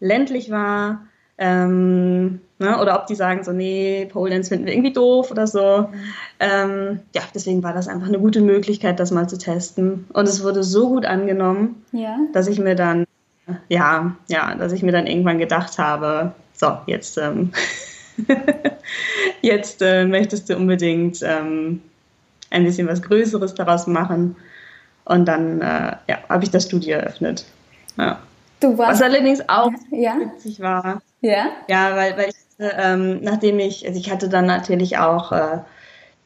ländlich 0.00 0.50
war. 0.50 1.06
Ähm, 1.38 2.40
ne? 2.58 2.80
Oder 2.80 3.00
ob 3.00 3.06
die 3.06 3.14
sagen 3.14 3.42
so, 3.44 3.52
nee, 3.52 4.06
Pole 4.06 4.30
Dance 4.30 4.48
finden 4.48 4.66
wir 4.66 4.72
irgendwie 4.72 4.92
doof 4.92 5.30
oder 5.30 5.46
so. 5.46 5.88
Ähm, 6.40 7.00
ja, 7.14 7.22
deswegen 7.34 7.62
war 7.62 7.72
das 7.72 7.88
einfach 7.88 8.08
eine 8.08 8.18
gute 8.18 8.40
Möglichkeit, 8.40 9.00
das 9.00 9.10
mal 9.10 9.28
zu 9.28 9.38
testen. 9.38 10.06
Und 10.12 10.28
es 10.28 10.42
wurde 10.42 10.62
so 10.62 10.88
gut 10.88 11.06
angenommen, 11.06 11.82
ja. 11.92 12.18
dass 12.32 12.46
ich 12.46 12.58
mir 12.58 12.74
dann, 12.74 13.04
ja, 13.68 14.14
ja, 14.28 14.54
dass 14.54 14.72
ich 14.72 14.82
mir 14.82 14.92
dann 14.92 15.06
irgendwann 15.06 15.38
gedacht 15.38 15.78
habe, 15.78 16.32
so, 16.52 16.78
jetzt, 16.86 17.18
ähm, 17.18 17.52
jetzt 19.42 19.82
äh, 19.82 20.04
möchtest 20.04 20.48
du 20.48 20.56
unbedingt 20.56 21.20
ähm, 21.22 21.82
ein 22.50 22.64
bisschen 22.64 22.86
was 22.86 23.02
Größeres 23.02 23.54
daraus 23.54 23.86
machen. 23.86 24.36
Und 25.04 25.26
dann 25.26 25.60
äh, 25.60 25.96
ja, 26.08 26.18
habe 26.28 26.44
ich 26.44 26.50
das 26.50 26.64
Studio 26.64 26.96
eröffnet. 26.96 27.44
Ja. 27.98 28.18
was 28.60 29.02
allerdings 29.02 29.46
auch 29.48 29.70
ja. 29.90 30.16
witzig 30.18 30.60
war. 30.60 31.02
Ja. 31.24 31.52
Ja, 31.68 31.96
weil, 31.96 32.16
weil 32.18 32.28
ich, 32.28 32.36
ähm, 32.58 33.20
nachdem 33.22 33.58
ich, 33.58 33.86
also 33.86 33.98
ich 33.98 34.10
hatte 34.10 34.28
dann 34.28 34.44
natürlich 34.44 34.98
auch 34.98 35.32
äh, 35.32 35.60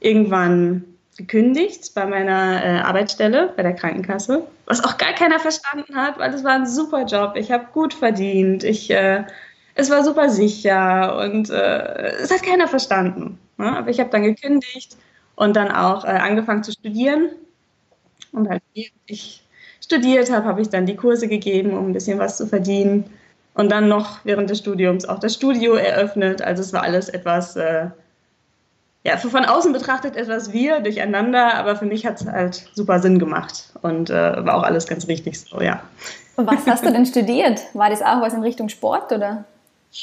irgendwann 0.00 0.85
gekündigt 1.17 1.93
bei 1.95 2.05
meiner 2.05 2.64
äh, 2.64 2.81
Arbeitsstelle, 2.81 3.52
bei 3.57 3.62
der 3.62 3.75
Krankenkasse, 3.75 4.45
was 4.67 4.83
auch 4.85 4.99
gar 4.99 5.12
keiner 5.12 5.38
verstanden 5.38 5.95
hat, 5.95 6.19
weil 6.19 6.35
es 6.35 6.43
war 6.43 6.55
ein 6.55 6.67
super 6.67 7.05
Job. 7.05 7.35
Ich 7.37 7.52
habe 7.52 7.67
gut 7.73 7.95
verdient, 7.95 8.64
ich, 8.64 8.90
äh, 8.90 9.23
es 9.76 9.88
war 9.88 10.02
super 10.02 10.31
sicher 10.31 11.17
und 11.19 11.49
äh, 11.49 12.09
es 12.21 12.33
hat 12.33 12.43
keiner 12.43 12.67
verstanden. 12.67 13.38
Ne? 13.57 13.76
Aber 13.76 13.90
ich 13.90 14.00
habe 14.00 14.11
dann 14.11 14.25
gekündigt 14.25 14.97
und 15.37 15.55
dann 15.55 15.71
auch 15.71 16.05
äh, 16.05 16.09
angefangen 16.09 16.64
zu 16.64 16.73
studieren. 16.73 17.31
Und 18.33 18.49
halt, 18.49 18.62
ich 19.07 19.45
studiert 19.81 20.31
habe, 20.33 20.45
habe 20.45 20.61
ich 20.61 20.71
dann 20.71 20.87
die 20.87 20.97
Kurse 20.97 21.28
gegeben, 21.28 21.71
um 21.78 21.87
ein 21.87 21.93
bisschen 21.93 22.19
was 22.19 22.37
zu 22.37 22.49
verdienen. 22.49 23.05
Und 23.55 23.71
dann 23.71 23.88
noch 23.88 24.25
während 24.25 24.50
des 24.50 24.59
Studiums 24.59 25.05
auch 25.05 25.19
das 25.19 25.35
Studio 25.35 25.75
eröffnet. 25.75 26.43
Also 26.43 26.62
es 26.62 26.73
war 26.73 26.83
alles 26.83 27.09
etwas, 27.09 27.57
äh, 27.57 27.87
ja, 29.05 29.17
von 29.17 29.45
außen 29.45 29.73
betrachtet 29.73 30.17
etwas 30.17 30.52
wir 30.52 30.81
durcheinander, 30.81 31.55
aber 31.55 31.76
für 31.76 31.87
mich 31.87 32.07
hat 32.07 32.21
es 32.21 32.26
halt 32.26 32.69
super 32.75 33.00
Sinn 33.00 33.19
gemacht 33.19 33.71
und 33.83 34.11
äh, 34.11 34.45
war 34.45 34.55
auch 34.55 34.62
alles 34.62 34.87
ganz 34.87 35.09
richtig 35.09 35.40
so, 35.40 35.61
ja. 35.61 35.83
Und 36.37 36.47
was 36.47 36.67
hast 36.67 36.85
du 36.85 36.93
denn 36.93 37.07
studiert? 37.07 37.62
War 37.75 37.90
das 37.90 38.02
auch 38.02 38.21
was 38.21 38.33
in 38.33 38.43
Richtung 38.43 38.69
Sport 38.69 39.11
oder? 39.11 39.45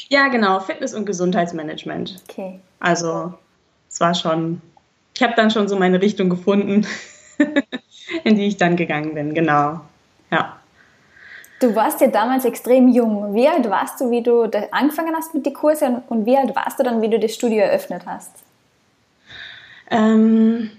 Ja, 0.08 0.28
genau, 0.28 0.60
Fitness- 0.60 0.92
und 0.92 1.06
Gesundheitsmanagement. 1.06 2.22
Okay. 2.28 2.60
Also 2.80 3.32
es 3.88 4.00
war 4.00 4.14
schon 4.14 4.60
ich 5.16 5.22
habe 5.22 5.32
dann 5.34 5.50
schon 5.50 5.66
so 5.66 5.76
meine 5.76 6.02
Richtung 6.02 6.28
gefunden, 6.28 6.86
in 8.24 8.36
die 8.36 8.46
ich 8.46 8.58
dann 8.58 8.76
gegangen 8.76 9.14
bin, 9.14 9.32
genau. 9.32 9.80
Ja. 10.30 10.55
Du 11.60 11.74
warst 11.74 12.00
ja 12.00 12.08
damals 12.08 12.44
extrem 12.44 12.88
jung. 12.88 13.34
Wie 13.34 13.48
alt 13.48 13.68
warst 13.70 14.00
du, 14.00 14.10
wie 14.10 14.22
du 14.22 14.42
angefangen 14.70 15.14
hast 15.16 15.34
mit 15.34 15.46
den 15.46 15.54
Kursen 15.54 16.02
und 16.08 16.26
wie 16.26 16.36
alt 16.36 16.54
warst 16.54 16.78
du 16.78 16.82
dann, 16.82 17.00
wie 17.00 17.08
du 17.08 17.18
das 17.18 17.34
Studio 17.34 17.58
eröffnet 17.60 18.02
hast? 18.04 18.30
Ähm, 19.90 20.70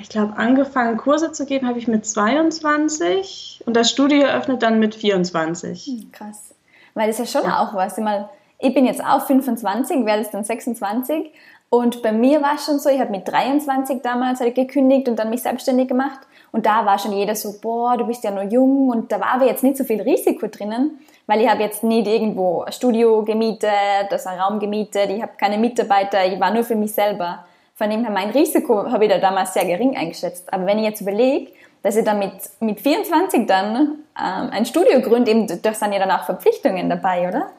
ich 0.00 0.08
glaube, 0.08 0.36
angefangen 0.36 0.96
Kurse 0.96 1.32
zu 1.32 1.46
geben 1.46 1.68
habe 1.68 1.78
ich 1.78 1.86
mit 1.86 2.04
22 2.04 3.62
und 3.64 3.76
das 3.76 3.90
Studio 3.90 4.22
eröffnet 4.22 4.62
dann 4.62 4.78
mit 4.78 4.94
24. 4.94 5.86
Hm, 5.86 6.12
krass. 6.12 6.54
Weil 6.94 7.06
das 7.06 7.20
ist 7.20 7.34
ja 7.34 7.40
schon 7.40 7.48
ja. 7.48 7.60
auch 7.60 7.74
was. 7.74 7.96
Ich, 7.96 8.04
meine, 8.04 8.28
ich 8.58 8.74
bin 8.74 8.84
jetzt 8.84 9.04
auch 9.04 9.26
25, 9.26 10.04
werde 10.04 10.22
es 10.22 10.30
dann 10.30 10.44
26 10.44 11.30
und 11.70 12.02
bei 12.02 12.12
mir 12.12 12.42
war 12.42 12.56
es 12.56 12.66
schon 12.66 12.78
so, 12.78 12.90
ich 12.90 13.00
habe 13.00 13.10
mit 13.10 13.26
23 13.28 14.02
damals 14.02 14.40
halt 14.40 14.54
gekündigt 14.54 15.08
und 15.08 15.16
dann 15.16 15.30
mich 15.30 15.42
selbstständig 15.42 15.88
gemacht. 15.88 16.20
Und 16.52 16.66
da 16.66 16.84
war 16.84 16.98
schon 16.98 17.12
jeder 17.12 17.34
so, 17.34 17.54
boah, 17.60 17.96
du 17.96 18.06
bist 18.06 18.22
ja 18.22 18.30
nur 18.30 18.44
jung. 18.44 18.90
Und 18.90 19.10
da 19.10 19.18
war 19.18 19.34
aber 19.34 19.46
jetzt 19.46 19.64
nicht 19.64 19.78
so 19.78 19.84
viel 19.84 20.02
Risiko 20.02 20.46
drinnen, 20.46 20.98
weil 21.26 21.40
ich 21.40 21.48
habe 21.48 21.62
jetzt 21.62 21.82
nicht 21.82 22.06
irgendwo 22.06 22.62
ein 22.62 22.72
Studio 22.72 23.24
gemietet, 23.24 23.70
das 24.10 24.26
einen 24.26 24.40
Raum 24.40 24.60
gemietet, 24.60 25.10
ich 25.10 25.22
habe 25.22 25.32
keine 25.38 25.56
Mitarbeiter, 25.56 26.24
ich 26.26 26.38
war 26.38 26.52
nur 26.52 26.62
für 26.62 26.76
mich 26.76 26.92
selber. 26.92 27.46
Von 27.74 27.88
dem 27.88 28.04
her, 28.04 28.12
mein 28.12 28.30
Risiko 28.30 28.90
habe 28.90 29.06
ich 29.06 29.10
da 29.10 29.18
damals 29.18 29.54
sehr 29.54 29.64
gering 29.64 29.96
eingeschätzt. 29.96 30.52
Aber 30.52 30.66
wenn 30.66 30.78
ich 30.78 30.84
jetzt 30.84 31.00
überlege, 31.00 31.50
dass 31.82 31.96
ich 31.96 32.04
dann 32.04 32.18
mit, 32.18 32.32
mit 32.60 32.80
24 32.80 33.46
dann 33.46 33.74
ähm, 33.74 34.50
ein 34.50 34.66
Studio 34.66 35.00
gründe, 35.00 35.30
eben, 35.30 35.46
da 35.62 35.74
sind 35.74 35.92
ja 35.92 35.98
dann 35.98 36.10
auch 36.10 36.24
Verpflichtungen 36.24 36.90
dabei, 36.90 37.28
oder? 37.28 37.50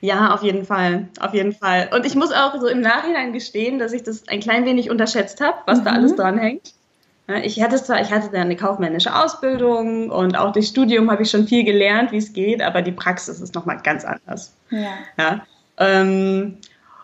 Ja, 0.00 0.34
auf 0.34 0.42
jeden 0.42 0.64
Fall, 0.64 1.08
auf 1.20 1.34
jeden 1.34 1.52
Fall. 1.52 1.90
Und 1.94 2.06
ich 2.06 2.16
muss 2.16 2.32
auch 2.32 2.58
so 2.58 2.66
im 2.66 2.80
Nachhinein 2.80 3.32
gestehen, 3.32 3.78
dass 3.78 3.92
ich 3.92 4.02
das 4.02 4.26
ein 4.28 4.40
klein 4.40 4.64
wenig 4.64 4.90
unterschätzt 4.90 5.40
habe, 5.40 5.58
was 5.66 5.80
mhm. 5.80 5.84
da 5.84 5.92
alles 5.92 6.16
dran 6.16 6.38
hängt. 6.38 6.72
Ich 7.36 7.62
hatte 7.62 7.76
zwar, 7.76 8.00
ich 8.00 8.12
hatte 8.12 8.28
dann 8.30 8.42
eine 8.42 8.56
kaufmännische 8.56 9.14
Ausbildung 9.14 10.10
und 10.10 10.36
auch 10.36 10.52
durch 10.52 10.68
Studium 10.68 11.10
habe 11.10 11.22
ich 11.22 11.30
schon 11.30 11.46
viel 11.46 11.64
gelernt, 11.64 12.12
wie 12.12 12.18
es 12.18 12.32
geht, 12.32 12.62
aber 12.62 12.82
die 12.82 12.92
Praxis 12.92 13.40
ist 13.40 13.54
nochmal 13.54 13.78
ganz 13.82 14.04
anders. 14.04 14.54
Ja. 14.70 14.90
ja 15.18 15.42
ähm, 15.78 16.58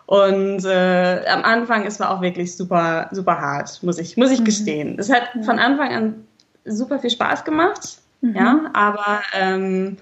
und 0.05 0.65
äh, 0.65 1.25
am 1.27 1.43
Anfang, 1.43 1.85
es 1.85 1.99
war 1.99 2.11
auch 2.11 2.21
wirklich 2.21 2.55
super, 2.55 3.09
super 3.11 3.39
hart, 3.39 3.83
muss 3.83 3.99
ich, 3.99 4.17
muss 4.17 4.31
ich 4.31 4.39
mhm. 4.39 4.45
gestehen. 4.45 4.95
Es 4.97 5.11
hat 5.11 5.29
ja. 5.35 5.43
von 5.43 5.59
Anfang 5.59 5.93
an 5.93 6.27
super 6.65 6.99
viel 6.99 7.11
Spaß 7.11 7.45
gemacht, 7.45 7.99
mhm. 8.21 8.35
ja, 8.35 8.59
aber 8.73 9.21
ähm, 9.33 9.97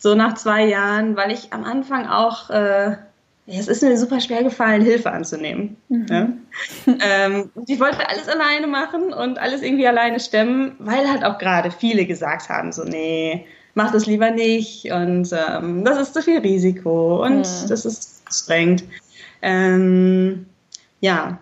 so 0.00 0.14
nach 0.14 0.34
zwei 0.34 0.64
Jahren, 0.64 1.16
weil 1.16 1.30
ich 1.30 1.52
am 1.52 1.64
Anfang 1.64 2.08
auch, 2.08 2.50
äh, 2.50 2.96
es 3.46 3.68
ist 3.68 3.82
mir 3.82 3.96
super 3.96 4.20
schwer 4.20 4.44
gefallen, 4.44 4.82
Hilfe 4.82 5.10
anzunehmen. 5.10 5.76
Mhm. 5.88 6.06
Ja? 6.08 6.28
ähm, 6.86 7.50
ich 7.66 7.80
wollte 7.80 8.08
alles 8.08 8.28
alleine 8.28 8.66
machen 8.66 9.12
und 9.12 9.38
alles 9.38 9.62
irgendwie 9.62 9.86
alleine 9.86 10.20
stemmen, 10.20 10.76
weil 10.78 11.08
halt 11.10 11.24
auch 11.24 11.38
gerade 11.38 11.70
viele 11.70 12.06
gesagt 12.06 12.48
haben, 12.48 12.72
so, 12.72 12.84
nee, 12.84 13.46
mach 13.74 13.90
das 13.90 14.06
lieber 14.06 14.30
nicht 14.30 14.92
und 14.92 15.30
ähm, 15.32 15.84
das 15.84 15.98
ist 15.98 16.14
zu 16.14 16.22
viel 16.22 16.38
Risiko 16.38 17.24
und 17.24 17.38
mhm. 17.38 17.68
das 17.68 17.84
ist 17.84 18.22
anstrengend. 18.26 18.84
Ähm, 19.40 20.46
ja, 21.00 21.38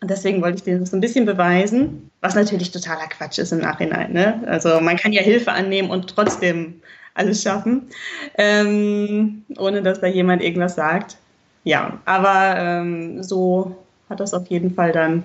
und 0.00 0.10
deswegen 0.10 0.42
wollte 0.42 0.58
ich 0.58 0.64
dir 0.64 0.78
das 0.78 0.90
so 0.90 0.96
ein 0.96 1.00
bisschen 1.00 1.26
beweisen, 1.26 2.10
was 2.20 2.34
natürlich 2.34 2.70
totaler 2.70 3.06
Quatsch 3.06 3.38
ist 3.38 3.52
im 3.52 3.58
Nachhinein. 3.58 4.12
Ne? 4.12 4.42
Also 4.46 4.80
man 4.80 4.96
kann 4.96 5.12
ja 5.12 5.22
Hilfe 5.22 5.52
annehmen 5.52 5.90
und 5.90 6.08
trotzdem 6.08 6.80
alles 7.14 7.42
schaffen, 7.42 7.88
ähm, 8.36 9.44
ohne 9.56 9.82
dass 9.82 10.00
da 10.00 10.06
jemand 10.06 10.42
irgendwas 10.42 10.74
sagt. 10.74 11.16
Ja, 11.64 11.98
aber 12.04 12.56
ähm, 12.58 13.22
so 13.22 13.76
hat 14.10 14.20
das 14.20 14.34
auf 14.34 14.46
jeden 14.48 14.74
Fall 14.74 14.92
dann 14.92 15.24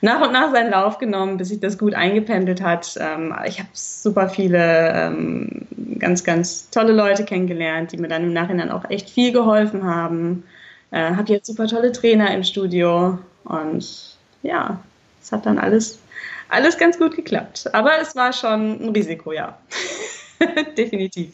nach 0.00 0.20
und 0.20 0.32
nach 0.32 0.52
seinen 0.52 0.70
Lauf 0.70 0.98
genommen, 0.98 1.38
bis 1.38 1.48
sich 1.48 1.60
das 1.60 1.78
gut 1.78 1.94
eingependelt 1.94 2.62
hat. 2.62 2.96
Ähm, 3.00 3.34
ich 3.46 3.58
habe 3.58 3.70
super 3.72 4.28
viele 4.28 4.92
ähm, 4.92 5.66
ganz, 5.98 6.22
ganz 6.24 6.70
tolle 6.70 6.92
Leute 6.92 7.24
kennengelernt, 7.24 7.92
die 7.92 7.96
mir 7.96 8.08
dann 8.08 8.22
im 8.24 8.32
Nachhinein 8.32 8.70
auch 8.70 8.88
echt 8.90 9.10
viel 9.10 9.32
geholfen 9.32 9.84
haben. 9.84 10.44
Äh, 10.90 11.14
habe 11.14 11.32
jetzt 11.32 11.46
super 11.46 11.66
tolle 11.66 11.92
Trainer 11.92 12.32
im 12.32 12.44
Studio 12.44 13.18
und 13.44 14.16
ja, 14.42 14.78
es 15.22 15.32
hat 15.32 15.46
dann 15.46 15.58
alles, 15.58 15.98
alles 16.48 16.78
ganz 16.78 16.98
gut 16.98 17.16
geklappt. 17.16 17.68
Aber 17.72 17.92
es 18.00 18.14
war 18.14 18.32
schon 18.32 18.80
ein 18.82 18.88
Risiko, 18.90 19.32
ja. 19.32 19.58
Definitiv. 20.76 21.32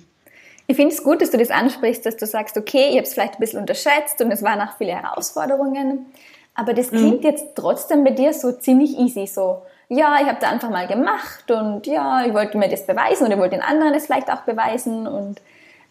Ich 0.66 0.76
finde 0.76 0.94
es 0.94 1.02
gut, 1.02 1.20
dass 1.20 1.30
du 1.30 1.36
das 1.36 1.50
ansprichst, 1.50 2.06
dass 2.06 2.16
du 2.16 2.26
sagst, 2.26 2.56
okay, 2.56 2.88
ich 2.90 2.96
habe 2.96 3.02
es 3.02 3.12
vielleicht 3.12 3.34
ein 3.34 3.40
bisschen 3.40 3.60
unterschätzt 3.60 4.20
und 4.20 4.30
es 4.30 4.42
waren 4.42 4.60
auch 4.60 4.76
viele 4.78 4.92
Herausforderungen. 4.92 6.06
Aber 6.54 6.72
das 6.72 6.90
mhm. 6.90 6.96
klingt 6.96 7.20
mhm. 7.20 7.26
jetzt 7.26 7.46
trotzdem 7.54 8.04
bei 8.04 8.10
dir 8.10 8.32
so 8.32 8.52
ziemlich 8.52 8.98
easy, 8.98 9.26
so, 9.26 9.62
ja, 9.88 10.16
ich 10.20 10.26
habe 10.26 10.38
da 10.40 10.48
einfach 10.48 10.70
mal 10.70 10.86
gemacht 10.86 11.50
und 11.50 11.86
ja, 11.86 12.24
ich 12.24 12.32
wollte 12.32 12.56
mir 12.56 12.68
das 12.68 12.86
beweisen 12.86 13.26
oder 13.26 13.34
ich 13.34 13.40
wollte 13.40 13.56
den 13.56 13.64
anderen 13.64 13.92
das 13.92 14.06
vielleicht 14.06 14.30
auch 14.30 14.40
beweisen. 14.42 15.06
Und 15.06 15.40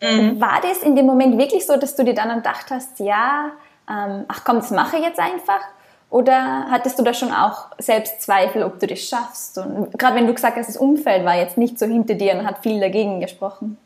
mhm. 0.01 0.41
war 0.41 0.59
das 0.61 0.79
in 0.79 0.95
dem 0.95 1.05
Moment 1.05 1.37
wirklich 1.37 1.65
so, 1.65 1.77
dass 1.77 1.95
du 1.95 2.03
dir 2.03 2.15
dann 2.15 2.35
gedacht 2.35 2.71
hast, 2.71 2.99
ja, 2.99 3.51
ähm, 3.89 4.25
ach 4.27 4.43
komm, 4.43 4.57
das 4.57 4.71
mache 4.71 4.97
ich 4.97 5.03
jetzt 5.03 5.19
einfach? 5.19 5.61
Oder 6.09 6.67
hattest 6.69 6.99
du 6.99 7.03
da 7.03 7.13
schon 7.13 7.31
auch 7.31 7.67
Selbstzweifel, 7.79 8.63
ob 8.63 8.79
du 8.79 8.87
das 8.87 8.99
schaffst? 8.99 9.57
Und 9.57 9.97
gerade 9.97 10.15
wenn 10.15 10.27
du 10.27 10.33
gesagt 10.33 10.57
hast, 10.57 10.69
das 10.69 10.77
Umfeld 10.77 11.25
war 11.25 11.35
jetzt 11.35 11.57
nicht 11.57 11.77
so 11.77 11.85
hinter 11.85 12.13
dir 12.13 12.33
und 12.33 12.45
hat 12.45 12.59
viel 12.59 12.79
dagegen 12.79 13.19
gesprochen. 13.19 13.77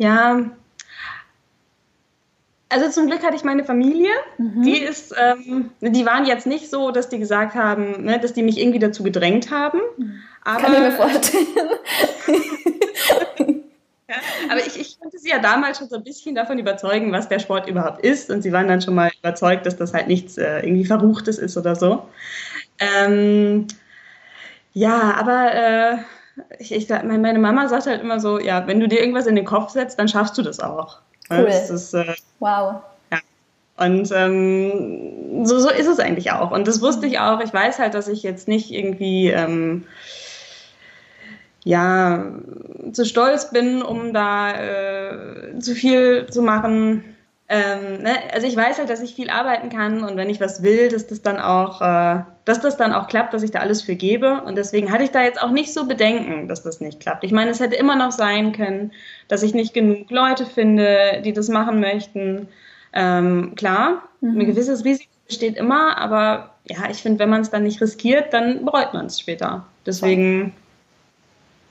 Ja, 0.00 0.46
also 2.70 2.88
zum 2.88 3.08
Glück 3.08 3.22
hatte 3.22 3.36
ich 3.36 3.44
meine 3.44 3.64
Familie. 3.64 4.10
Mhm. 4.38 4.62
Die 4.62 4.78
ist, 4.78 5.14
ähm, 5.20 5.70
die 5.80 6.06
waren 6.06 6.24
jetzt 6.24 6.46
nicht 6.46 6.70
so, 6.70 6.90
dass 6.90 7.08
die 7.08 7.18
gesagt 7.18 7.54
haben, 7.54 8.04
ne, 8.04 8.18
dass 8.18 8.32
die 8.32 8.42
mich 8.42 8.58
irgendwie 8.58 8.78
dazu 8.78 9.02
gedrängt 9.02 9.50
haben. 9.50 9.80
Aber, 10.44 10.62
Kann 10.62 10.72
ich 10.72 10.78
mir 10.78 10.92
vorstellen. 10.92 11.46
ja, 14.08 14.14
aber 14.50 14.66
ich, 14.66 14.80
ich 14.80 14.98
konnte 15.00 15.18
sie 15.18 15.28
ja 15.28 15.40
damals 15.40 15.78
schon 15.78 15.88
so 15.88 15.96
ein 15.96 16.04
bisschen 16.04 16.34
davon 16.34 16.58
überzeugen, 16.58 17.12
was 17.12 17.28
der 17.28 17.40
Sport 17.40 17.68
überhaupt 17.68 18.02
ist. 18.02 18.30
Und 18.30 18.42
sie 18.42 18.52
waren 18.52 18.68
dann 18.68 18.80
schon 18.80 18.94
mal 18.94 19.10
überzeugt, 19.20 19.66
dass 19.66 19.76
das 19.76 19.92
halt 19.92 20.06
nichts 20.06 20.38
äh, 20.38 20.60
irgendwie 20.60 20.86
Verruchtes 20.86 21.38
ist 21.38 21.58
oder 21.58 21.74
so. 21.74 22.08
Ähm, 22.78 23.66
ja, 24.72 25.14
aber 25.18 25.52
äh, 25.52 25.98
ich, 26.58 26.72
ich, 26.72 26.88
meine 26.88 27.38
Mama 27.38 27.68
sagt 27.68 27.86
halt 27.86 28.02
immer 28.02 28.20
so, 28.20 28.38
ja, 28.38 28.66
wenn 28.66 28.80
du 28.80 28.88
dir 28.88 29.00
irgendwas 29.00 29.26
in 29.26 29.36
den 29.36 29.44
Kopf 29.44 29.70
setzt, 29.70 29.98
dann 29.98 30.08
schaffst 30.08 30.36
du 30.38 30.42
das 30.42 30.60
auch. 30.60 30.98
Cool. 31.30 31.46
Ist, 31.46 31.94
äh, 31.94 32.14
wow. 32.40 32.82
Und 33.80 34.12
ähm, 34.14 35.46
so, 35.46 35.58
so 35.58 35.70
ist 35.70 35.86
es 35.86 35.98
eigentlich 35.98 36.32
auch. 36.32 36.50
Und 36.50 36.68
das 36.68 36.82
wusste 36.82 37.06
ich 37.06 37.18
auch. 37.18 37.40
Ich 37.40 37.52
weiß 37.52 37.78
halt, 37.78 37.94
dass 37.94 38.08
ich 38.08 38.22
jetzt 38.22 38.46
nicht 38.46 38.70
irgendwie 38.70 39.28
ähm, 39.30 39.84
ja 41.64 42.26
zu 42.92 43.06
stolz 43.06 43.50
bin, 43.50 43.80
um 43.80 44.12
da 44.12 44.52
äh, 44.52 45.58
zu 45.60 45.74
viel 45.74 46.26
zu 46.26 46.42
machen. 46.42 47.16
Ähm, 47.52 48.02
ne? 48.02 48.12
Also 48.32 48.46
ich 48.46 48.54
weiß 48.54 48.78
halt, 48.78 48.90
dass 48.90 49.02
ich 49.02 49.16
viel 49.16 49.28
arbeiten 49.28 49.70
kann 49.70 50.04
und 50.04 50.16
wenn 50.16 50.30
ich 50.30 50.40
was 50.40 50.62
will, 50.62 50.88
dass 50.88 51.08
das 51.08 51.20
dann 51.20 51.40
auch, 51.40 51.82
äh, 51.82 52.22
dass 52.44 52.60
das 52.60 52.76
dann 52.76 52.92
auch 52.92 53.08
klappt, 53.08 53.34
dass 53.34 53.42
ich 53.42 53.50
da 53.50 53.58
alles 53.58 53.82
für 53.82 53.96
gebe. 53.96 54.42
Und 54.42 54.56
deswegen 54.56 54.92
hatte 54.92 55.02
ich 55.02 55.10
da 55.10 55.24
jetzt 55.24 55.42
auch 55.42 55.50
nicht 55.50 55.74
so 55.74 55.84
Bedenken, 55.84 56.46
dass 56.46 56.62
das 56.62 56.80
nicht 56.80 57.00
klappt. 57.00 57.24
Ich 57.24 57.32
meine, 57.32 57.50
es 57.50 57.58
hätte 57.58 57.74
immer 57.74 57.96
noch 57.96 58.12
sein 58.12 58.52
können, 58.52 58.92
dass 59.26 59.42
ich 59.42 59.52
nicht 59.52 59.74
genug 59.74 60.08
Leute 60.12 60.46
finde, 60.46 61.22
die 61.24 61.32
das 61.32 61.48
machen 61.48 61.80
möchten. 61.80 62.46
Ähm, 62.92 63.54
klar, 63.56 64.04
mhm. 64.20 64.38
ein 64.38 64.46
gewisses 64.46 64.84
Risiko 64.84 65.10
besteht 65.26 65.56
immer, 65.56 65.98
aber 65.98 66.54
ja, 66.66 66.88
ich 66.88 67.02
finde, 67.02 67.18
wenn 67.18 67.30
man 67.30 67.40
es 67.40 67.50
dann 67.50 67.64
nicht 67.64 67.80
riskiert, 67.80 68.32
dann 68.32 68.64
bereut 68.64 68.94
man 68.94 69.06
es 69.06 69.18
später. 69.18 69.66
Deswegen 69.84 70.52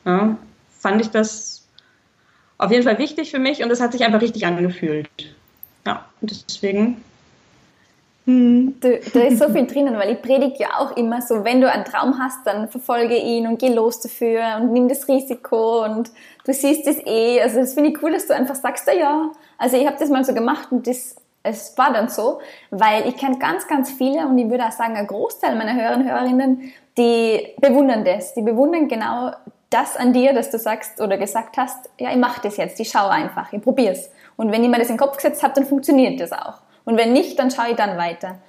ja, 0.05 0.37
fand 0.77 1.01
ich 1.01 1.09
das 1.09 1.65
auf 2.57 2.69
jeden 2.69 2.83
Fall 2.83 2.97
wichtig 2.97 3.31
für 3.31 3.39
mich 3.39 3.63
und 3.63 3.71
es 3.71 3.79
hat 3.79 3.93
sich 3.93 4.03
einfach 4.03 4.21
richtig 4.21 4.45
angefühlt. 4.45 5.09
Ja, 5.89 6.05
deswegen. 6.21 7.03
Hm. 8.25 8.75
Da 8.79 9.21
ist 9.21 9.39
so 9.39 9.49
viel 9.49 9.65
drinnen, 9.65 9.97
weil 9.97 10.11
ich 10.11 10.21
predige 10.21 10.59
ja 10.59 10.67
auch 10.77 10.95
immer 10.95 11.19
so, 11.19 11.43
wenn 11.43 11.61
du 11.61 11.71
einen 11.71 11.83
Traum 11.83 12.19
hast, 12.19 12.45
dann 12.45 12.69
verfolge 12.69 13.17
ihn 13.17 13.47
und 13.47 13.57
geh 13.57 13.69
los 13.69 14.01
dafür 14.01 14.59
und 14.61 14.71
nimm 14.71 14.87
das 14.87 15.07
Risiko 15.07 15.83
und 15.83 16.11
du 16.45 16.53
siehst 16.53 16.85
es 16.85 16.97
eh. 17.07 17.41
Also 17.41 17.61
das 17.61 17.73
finde 17.73 17.89
ich 17.89 18.03
cool, 18.03 18.11
dass 18.11 18.27
du 18.27 18.35
einfach 18.35 18.53
sagst, 18.53 18.85
ja, 18.85 18.93
ja. 18.93 19.31
Also 19.57 19.77
ich 19.77 19.87
habe 19.87 19.97
das 19.99 20.09
mal 20.09 20.23
so 20.23 20.35
gemacht 20.35 20.67
und 20.71 20.85
das, 20.85 21.15
es 21.41 21.75
war 21.75 21.91
dann 21.91 22.07
so, 22.07 22.39
weil 22.69 23.07
ich 23.07 23.17
kenne 23.17 23.39
ganz, 23.39 23.67
ganz 23.67 23.89
viele 23.89 24.27
und 24.27 24.37
ich 24.37 24.47
würde 24.47 24.65
auch 24.65 24.71
sagen, 24.71 24.95
ein 24.95 25.07
Großteil 25.07 25.55
meiner 25.55 25.73
Hörerinnen 25.73 26.05
und 26.05 26.11
Hörerinnen, 26.11 26.71
die 26.99 27.47
bewundern 27.59 28.05
das. 28.05 28.35
Die 28.35 28.43
bewundern 28.43 28.87
genau 28.87 29.31
das 29.69 29.95
an 29.95 30.13
dir, 30.13 30.33
dass 30.33 30.49
du 30.49 30.57
sagst 30.57 30.99
oder 30.99 31.17
gesagt 31.17 31.57
hast, 31.57 31.89
ja, 31.99 32.11
ich 32.11 32.17
mache 32.17 32.41
das 32.41 32.57
jetzt, 32.57 32.79
ich 32.79 32.89
schaue 32.89 33.11
einfach, 33.11 33.53
ich 33.53 33.61
probiere 33.61 33.93
es. 33.93 34.09
Und 34.35 34.51
wenn 34.51 34.63
ich 34.63 34.69
mir 34.69 34.79
das 34.79 34.89
in 34.89 34.95
den 34.95 34.99
Kopf 34.99 35.17
gesetzt 35.17 35.43
habe, 35.43 35.53
dann 35.53 35.65
funktioniert 35.65 36.19
das 36.19 36.31
auch. 36.31 36.61
Und 36.85 36.97
wenn 36.97 37.13
nicht, 37.13 37.37
dann 37.37 37.51
schaue 37.51 37.69
ich 37.69 37.75
dann 37.75 37.97
weiter. 37.97 38.39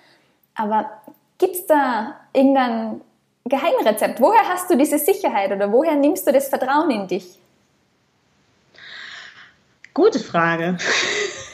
Aber 0.54 0.90
gibt 1.38 1.56
es 1.56 1.66
da 1.66 2.16
irgendein 2.32 3.00
Geheimrezept? 3.44 4.20
Woher 4.20 4.48
hast 4.48 4.70
du 4.70 4.76
diese 4.76 4.98
Sicherheit 4.98 5.52
oder 5.52 5.72
woher 5.72 5.96
nimmst 5.96 6.26
du 6.26 6.32
das 6.32 6.48
Vertrauen 6.48 6.90
in 6.90 7.06
dich? 7.06 7.38
Gute 9.92 10.20
Frage. 10.20 10.76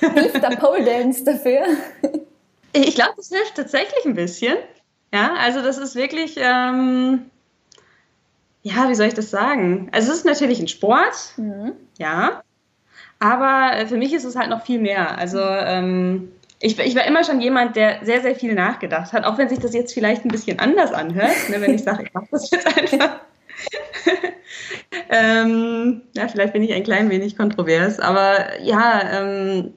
Hilft 0.01 0.43
der 0.43 0.57
Pole 0.57 0.85
Dance 0.85 1.25
dafür? 1.25 1.65
Ich 2.73 2.95
glaube, 2.95 3.15
das 3.17 3.29
hilft 3.29 3.57
tatsächlich 3.57 4.05
ein 4.05 4.15
bisschen. 4.15 4.59
Ja, 5.13 5.35
also 5.39 5.63
das 5.63 5.79
ist 5.79 5.95
wirklich, 5.95 6.37
ähm, 6.37 7.31
ja, 8.67 8.89
wie 8.89 8.97
soll 8.97 9.07
ich 9.07 9.15
das 9.15 9.31
sagen? 9.31 9.89
Also 9.93 10.11
es 10.11 10.19
ist 10.19 10.25
natürlich 10.25 10.59
ein 10.59 10.67
Sport, 10.67 11.35
mhm. 11.37 11.73
ja, 11.99 12.43
aber 13.21 13.77
äh, 13.77 13.87
für 13.87 13.97
mich 13.97 14.13
ist 14.13 14.25
es 14.25 14.35
halt 14.35 14.51
noch 14.51 14.67
viel 14.67 14.81
mehr. 14.81 15.17
Also 15.17 15.39
ähm, 15.39 16.33
ich, 16.59 16.77
ich, 16.77 16.97
war 16.97 17.05
immer 17.05 17.23
schon 17.23 17.41
jemand, 17.41 17.77
der 17.77 18.05
sehr, 18.05 18.23
sehr 18.23 18.35
viel 18.35 18.55
nachgedacht 18.55 19.13
hat, 19.13 19.25
auch 19.25 19.39
wenn 19.39 19.49
sich 19.49 19.61
das 19.61 19.73
jetzt 19.73 19.95
vielleicht 19.95 20.25
ein 20.25 20.33
bisschen 20.33 20.59
anders 20.59 20.93
anhört, 20.93 21.49
ne, 21.49 21.61
wenn 21.61 21.75
ich 21.75 21.85
sage, 21.85 22.05
ich 22.05 22.13
mache 22.15 22.27
das 22.33 22.51
jetzt 22.51 22.67
einfach. 22.77 23.21
ähm, 25.11 26.03
ja, 26.17 26.27
vielleicht 26.27 26.53
bin 26.53 26.65
ich 26.65 26.73
ein 26.73 26.83
klein 26.83 27.09
wenig 27.09 27.37
kontrovers, 27.37 28.01
aber 28.01 28.61
ja, 28.61 29.01
ähm, 29.13 29.75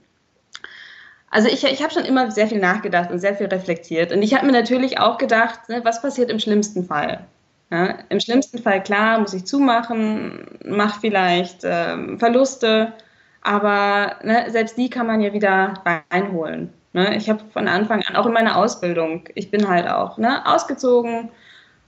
also 1.29 1.47
ich, 1.47 1.63
ich 1.63 1.83
habe 1.83 1.93
schon 1.93 2.05
immer 2.05 2.31
sehr 2.31 2.47
viel 2.47 2.59
nachgedacht 2.59 3.11
und 3.11 3.19
sehr 3.19 3.35
viel 3.35 3.45
reflektiert. 3.45 4.11
Und 4.11 4.23
ich 4.23 4.33
habe 4.33 4.47
mir 4.47 4.51
natürlich 4.51 4.97
auch 4.97 5.19
gedacht, 5.19 5.69
ne, 5.69 5.81
was 5.83 6.01
passiert 6.01 6.31
im 6.31 6.39
schlimmsten 6.39 6.85
Fall? 6.85 7.27
Ja, 7.71 7.99
Im 8.09 8.19
schlimmsten 8.19 8.57
Fall, 8.57 8.81
klar, 8.81 9.19
muss 9.19 9.33
ich 9.33 9.45
zumachen, 9.45 10.47
mache 10.65 10.99
vielleicht 11.01 11.61
ähm, 11.63 12.17
Verluste, 12.17 12.93
aber 13.41 14.15
ne, 14.23 14.45
selbst 14.49 14.75
die 14.77 14.89
kann 14.89 15.05
man 15.05 15.21
ja 15.21 15.33
wieder 15.33 15.75
reinholen. 16.11 16.73
Ne? 16.93 17.15
Ich 17.15 17.29
habe 17.29 17.43
von 17.53 17.67
Anfang 17.67 18.01
an, 18.03 18.15
auch 18.15 18.25
in 18.25 18.33
meiner 18.33 18.57
Ausbildung, 18.57 19.23
ich 19.35 19.51
bin 19.51 19.69
halt 19.69 19.87
auch 19.87 20.17
ne, 20.17 20.43
ausgezogen, 20.47 21.29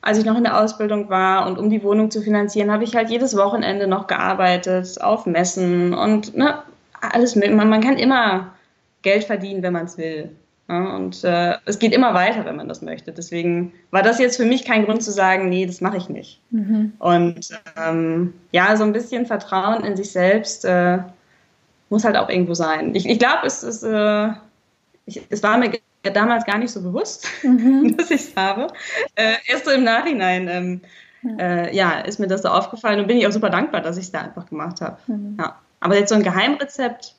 als 0.02 0.20
ich 0.20 0.26
noch 0.26 0.38
in 0.38 0.44
der 0.44 0.60
Ausbildung 0.60 1.10
war 1.10 1.48
und 1.48 1.58
um 1.58 1.70
die 1.72 1.84
Wohnung 1.84 2.12
zu 2.12 2.22
finanzieren, 2.22 2.72
habe 2.72 2.84
ich 2.84 2.96
halt 2.96 3.10
jedes 3.10 3.36
Wochenende 3.36 3.88
noch 3.88 4.06
gearbeitet, 4.08 5.02
auf 5.02 5.26
Messen 5.26 5.94
und 5.96 6.36
ne, 6.38 6.62
alles 7.02 7.36
mit. 7.36 7.54
Man, 7.54 7.70
man 7.70 7.82
kann 7.82 7.98
immer 7.98 8.54
Geld 9.02 9.24
verdienen, 9.24 9.64
wenn 9.64 9.74
man 9.74 9.86
es 9.86 9.98
will. 9.98 10.36
Ja, 10.70 10.96
und 10.96 11.24
äh, 11.24 11.56
es 11.66 11.80
geht 11.80 11.94
immer 11.94 12.14
weiter, 12.14 12.46
wenn 12.46 12.56
man 12.56 12.70
das 12.70 12.82
möchte. 12.82 13.12
Deswegen 13.12 13.74
war 13.92 14.04
das 14.04 14.20
jetzt 14.20 14.38
für 14.38 14.46
mich 14.46 14.64
kein 14.64 14.86
Grund 14.86 15.04
zu 15.04 15.12
sagen, 15.12 15.50
nee, 15.50 15.66
das 15.66 15.82
mache 15.82 15.98
ich 15.98 16.08
nicht. 16.08 16.40
Mhm. 16.52 16.94
Und 17.00 17.50
ähm, 17.76 18.34
ja, 18.52 18.76
so 18.78 18.84
ein 18.84 18.94
bisschen 18.94 19.26
Vertrauen 19.26 19.84
in 19.84 19.98
sich 19.98 20.12
selbst 20.12 20.64
äh, 20.64 21.00
muss 21.90 22.06
halt 22.06 22.16
auch 22.16 22.30
irgendwo 22.30 22.54
sein. 22.54 22.96
Ich, 22.96 23.08
ich 23.08 23.20
glaube, 23.20 23.46
es, 23.46 23.64
ist, 23.64 23.84
äh, 23.84 24.30
es 25.06 25.44
war 25.44 25.58
mir 25.58 25.72
damals 26.04 26.46
gar 26.46 26.58
nicht 26.58 26.72
so 26.72 26.82
bewusst, 26.82 27.28
mhm. 27.44 27.98
dass 27.98 28.10
ich 28.12 28.22
es 28.22 28.36
habe. 28.36 28.68
Äh, 29.16 29.34
erst 29.48 29.66
so 29.66 29.72
im 29.72 29.84
Nachhinein 29.84 30.48
ähm, 30.48 30.82
äh, 31.38 31.76
ja, 31.76 32.00
ist 32.00 32.20
mir 32.20 32.28
das 32.28 32.42
so 32.42 32.50
aufgefallen 32.50 33.00
und 33.00 33.08
bin 33.08 33.18
ich 33.18 33.28
auch 33.28 33.32
super 33.32 33.50
dankbar, 33.50 33.82
dass 33.82 33.98
ich 33.98 34.06
es 34.06 34.12
da 34.12 34.22
einfach 34.22 34.46
gemacht 34.48 34.82
habe. 34.82 34.98
Mhm. 35.08 35.38
Ja. 35.40 35.60
Aber 35.80 35.98
jetzt 35.98 36.10
so 36.10 36.16
ein 36.16 36.24
Geheimrezept, 36.24 37.16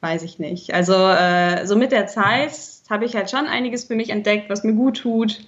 weiß 0.00 0.22
ich 0.22 0.38
nicht. 0.38 0.74
Also 0.74 0.94
äh, 0.94 1.66
so 1.66 1.76
mit 1.76 1.92
der 1.92 2.06
Zeit 2.06 2.52
habe 2.90 3.04
ich 3.04 3.14
halt 3.16 3.30
schon 3.30 3.46
einiges 3.46 3.84
für 3.84 3.94
mich 3.94 4.10
entdeckt, 4.10 4.48
was 4.48 4.64
mir 4.64 4.74
gut 4.74 4.98
tut. 4.98 5.40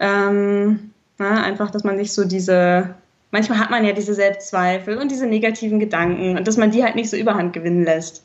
Ähm, 0.00 0.90
na, 1.18 1.42
einfach, 1.42 1.70
dass 1.70 1.84
man 1.84 1.96
nicht 1.96 2.12
so 2.12 2.24
diese 2.24 2.94
manchmal 3.34 3.58
hat 3.58 3.70
man 3.70 3.84
ja 3.84 3.92
diese 3.92 4.14
Selbstzweifel 4.14 4.96
und 4.96 5.10
diese 5.10 5.26
negativen 5.26 5.80
Gedanken 5.80 6.38
und 6.38 6.46
dass 6.46 6.56
man 6.56 6.70
die 6.70 6.84
halt 6.84 6.94
nicht 6.94 7.10
so 7.10 7.16
überhand 7.16 7.52
gewinnen 7.52 7.84
lässt. 7.84 8.24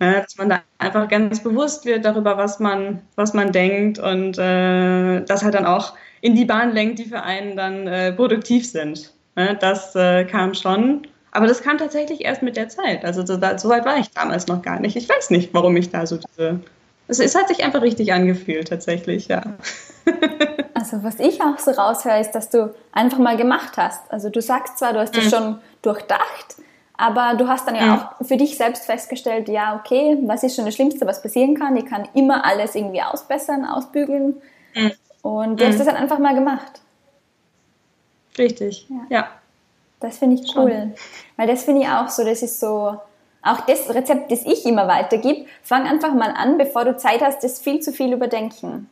Ja, 0.00 0.22
dass 0.22 0.38
man 0.38 0.48
da 0.48 0.62
einfach 0.78 1.06
ganz 1.08 1.42
bewusst 1.42 1.84
wird 1.84 2.06
darüber, 2.06 2.38
was 2.38 2.58
man, 2.58 3.02
was 3.14 3.34
man 3.34 3.52
denkt 3.52 3.98
und 3.98 4.38
äh, 4.38 5.20
das 5.20 5.42
halt 5.42 5.54
dann 5.54 5.66
auch 5.66 5.94
in 6.22 6.34
die 6.34 6.46
Bahn 6.46 6.72
lenkt, 6.72 6.98
die 6.98 7.04
für 7.04 7.22
einen 7.22 7.56
dann 7.56 7.86
äh, 7.86 8.12
produktiv 8.12 8.66
sind. 8.66 9.12
Ja, 9.36 9.52
das 9.52 9.94
äh, 9.96 10.24
kam 10.24 10.54
schon, 10.54 11.06
aber 11.30 11.46
das 11.46 11.62
kam 11.62 11.78
tatsächlich 11.78 12.24
erst 12.24 12.42
mit 12.42 12.56
der 12.56 12.68
Zeit. 12.68 13.04
Also 13.04 13.24
so, 13.24 13.34
so 13.34 13.68
weit 13.68 13.84
war 13.84 13.98
ich 13.98 14.10
damals 14.10 14.46
noch 14.46 14.62
gar 14.62 14.80
nicht. 14.80 14.96
Ich 14.96 15.08
weiß 15.08 15.30
nicht, 15.30 15.52
warum 15.52 15.76
ich 15.76 15.90
da 15.90 16.06
so 16.06 16.16
diese. 16.16 16.60
Es, 17.06 17.20
es 17.20 17.34
hat 17.34 17.48
sich 17.48 17.64
einfach 17.64 17.82
richtig 17.82 18.12
angefühlt, 18.12 18.68
tatsächlich, 18.68 19.28
ja. 19.28 19.42
Also 20.78 21.02
was 21.02 21.18
ich 21.18 21.42
auch 21.42 21.58
so 21.58 21.72
raushöre, 21.72 22.20
ist, 22.20 22.30
dass 22.32 22.50
du 22.50 22.72
einfach 22.92 23.18
mal 23.18 23.36
gemacht 23.36 23.76
hast. 23.76 24.10
Also 24.12 24.30
du 24.30 24.40
sagst 24.40 24.78
zwar, 24.78 24.92
du 24.92 25.00
hast 25.00 25.16
das 25.16 25.24
mhm. 25.24 25.30
schon 25.30 25.58
durchdacht, 25.82 26.56
aber 26.96 27.34
du 27.36 27.48
hast 27.48 27.66
dann 27.66 27.74
ja 27.74 27.86
mhm. 27.86 27.92
auch 27.92 28.26
für 28.26 28.36
dich 28.36 28.56
selbst 28.56 28.86
festgestellt, 28.86 29.48
ja, 29.48 29.74
okay, 29.74 30.16
was 30.22 30.44
ist 30.44 30.54
schon 30.54 30.66
das 30.66 30.74
Schlimmste, 30.76 31.04
was 31.04 31.20
passieren 31.20 31.56
kann? 31.56 31.76
Ich 31.76 31.86
kann 31.86 32.08
immer 32.14 32.44
alles 32.44 32.76
irgendwie 32.76 33.02
ausbessern, 33.02 33.64
ausbügeln. 33.64 34.40
Mhm. 34.74 34.92
Und 35.22 35.60
du 35.60 35.66
hast 35.66 35.74
mhm. 35.74 35.78
das 35.78 35.86
dann 35.88 35.96
einfach 35.96 36.20
mal 36.20 36.36
gemacht. 36.36 36.80
Richtig, 38.38 38.86
ja. 38.88 39.06
ja. 39.08 39.28
Das 40.00 40.18
finde 40.18 40.36
ich 40.36 40.56
cool. 40.56 40.70
Schon. 40.70 40.94
Weil 41.36 41.46
das 41.46 41.64
finde 41.64 41.82
ich 41.82 41.88
auch 41.88 42.08
so, 42.08 42.24
das 42.24 42.42
ist 42.42 42.60
so, 42.60 42.96
auch 43.42 43.60
das 43.66 43.92
Rezept, 43.92 44.30
das 44.30 44.44
ich 44.44 44.66
immer 44.66 44.88
weitergib, 44.88 45.46
fang 45.62 45.86
einfach 45.86 46.14
mal 46.14 46.30
an, 46.30 46.58
bevor 46.58 46.84
du 46.84 46.96
Zeit 46.96 47.20
hast, 47.22 47.42
das 47.42 47.60
viel 47.60 47.80
zu 47.80 47.92
viel 47.92 48.12
überdenken. 48.12 48.88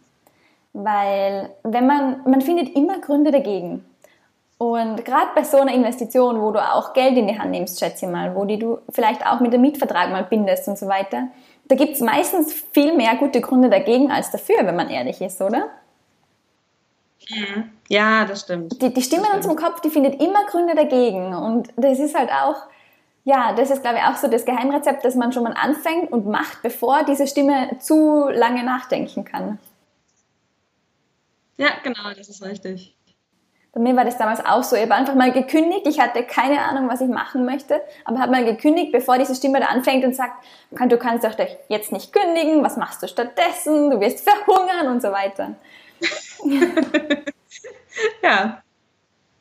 Weil 0.73 1.51
wenn 1.63 1.87
man, 1.87 2.23
man 2.25 2.41
findet 2.41 2.75
immer 2.75 2.99
Gründe 3.01 3.31
dagegen. 3.31 3.85
Und 4.59 5.05
gerade 5.05 5.29
bei 5.35 5.45
so 5.45 5.59
einer 5.59 5.75
Investition, 5.75 6.41
wo 6.41 6.51
du 6.51 6.61
auch 6.61 6.95
Geld 6.95 7.17
in 7.17 7.29
die 7.29 7.39
Hand 7.39 7.51
nimmst, 7.51 7.79
schätze 7.79 8.07
ich 8.07 8.13
mal, 8.13 8.35
wo 8.35 8.45
die 8.47 8.59
du 8.59 8.79
vielleicht 8.89 9.27
auch 9.27 9.41
mit 9.41 9.53
dem 9.53 9.61
Mietvertrag 9.61 10.11
mal 10.11 10.25
bindest 10.25 10.67
und 10.69 10.79
so 10.79 10.87
weiter, 10.87 11.29
da 11.69 11.75
gibt 11.75 11.95
es 11.95 12.01
meistens 12.01 12.53
viel 12.73 12.95
mehr 12.95 13.17
gute 13.17 13.41
Gründe 13.41 13.69
dagegen 13.69 14.11
als 14.11 14.31
dafür, 14.31 14.59
wenn 14.63 14.77
man 14.77 14.89
ehrlich 14.89 15.21
ist, 15.21 15.43
oder? 15.43 15.69
Mhm. 17.31 17.71
Ja, 17.89 18.25
das 18.25 18.43
stimmt. 18.43 18.81
Die, 18.81 18.93
die 18.93 19.03
Stimme 19.03 19.27
in 19.29 19.37
unserem 19.37 19.57
Kopf, 19.57 19.81
die 19.81 19.91
findet 19.91 20.21
immer 20.21 20.45
Gründe 20.47 20.75
dagegen. 20.75 21.35
Und 21.35 21.69
das 21.77 21.99
ist 21.99 22.15
halt 22.17 22.31
auch, 22.31 22.57
Ja, 23.25 23.55
das 23.55 23.71
ist, 23.71 23.83
glaube 23.83 23.99
ich, 23.99 24.05
auch 24.05 24.17
so 24.17 24.29
das 24.29 24.45
Geheimrezept, 24.45 25.05
dass 25.05 25.17
man 25.17 25.33
schon 25.33 25.43
mal 25.45 25.55
anfängt 25.55 26.13
und 26.13 26.27
macht, 26.27 26.63
bevor 26.63 27.05
diese 27.05 27.27
Stimme 27.27 27.77
zu 27.81 28.29
lange 28.29 28.63
nachdenken 28.65 29.25
kann. 29.25 29.59
Ja, 31.59 31.71
genau, 31.83 32.13
das 32.17 32.29
ist 32.29 32.43
richtig. 32.43 32.95
Bei 33.73 33.81
mir 33.81 33.97
war 33.97 34.05
das 34.05 34.17
damals 34.17 34.45
auch 34.45 34.63
so. 34.63 34.77
Ich 34.77 34.83
habe 34.83 34.95
einfach 34.95 35.15
mal 35.15 35.33
gekündigt. 35.33 35.87
Ich 35.87 36.01
hatte 36.01 36.23
keine 36.25 36.61
Ahnung, 36.63 36.89
was 36.89 37.01
ich 37.03 37.09
machen 37.09 37.45
möchte, 37.45 37.83
aber 38.05 38.21
habe 38.21 38.33
mal 38.33 38.45
gekündigt, 38.45 38.93
bevor 38.93 39.19
diese 39.19 39.35
Stimme 39.35 39.61
da 39.61 39.67
anfängt 39.67 40.05
und 40.05 40.15
sagt, 40.17 40.45
du 40.71 40.97
kannst 40.97 41.25
doch 41.25 41.35
jetzt 41.69 41.93
nicht 41.93 42.13
kündigen. 42.13 42.63
Was 42.65 42.77
machst 42.77 43.03
du 43.03 43.09
stattdessen? 43.09 43.91
Du 43.91 44.01
wirst 44.01 44.29
verhungern 44.29 44.89
und 44.89 45.03
so 45.03 45.13
weiter. 45.13 45.57
ja, 48.23 48.63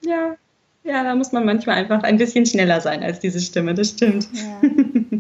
ja, 0.02 0.36
ja, 0.84 1.04
da 1.04 1.16
muss 1.16 1.32
man 1.32 1.46
manchmal 1.46 1.78
einfach 1.78 2.04
ein 2.04 2.18
bisschen 2.18 2.46
schneller 2.46 2.80
sein 2.80 3.04
als 3.04 3.20
diese 3.20 3.40
Stimme. 3.40 3.74
Das 3.74 3.90
stimmt. 3.90 4.28
Ja. 4.34 4.62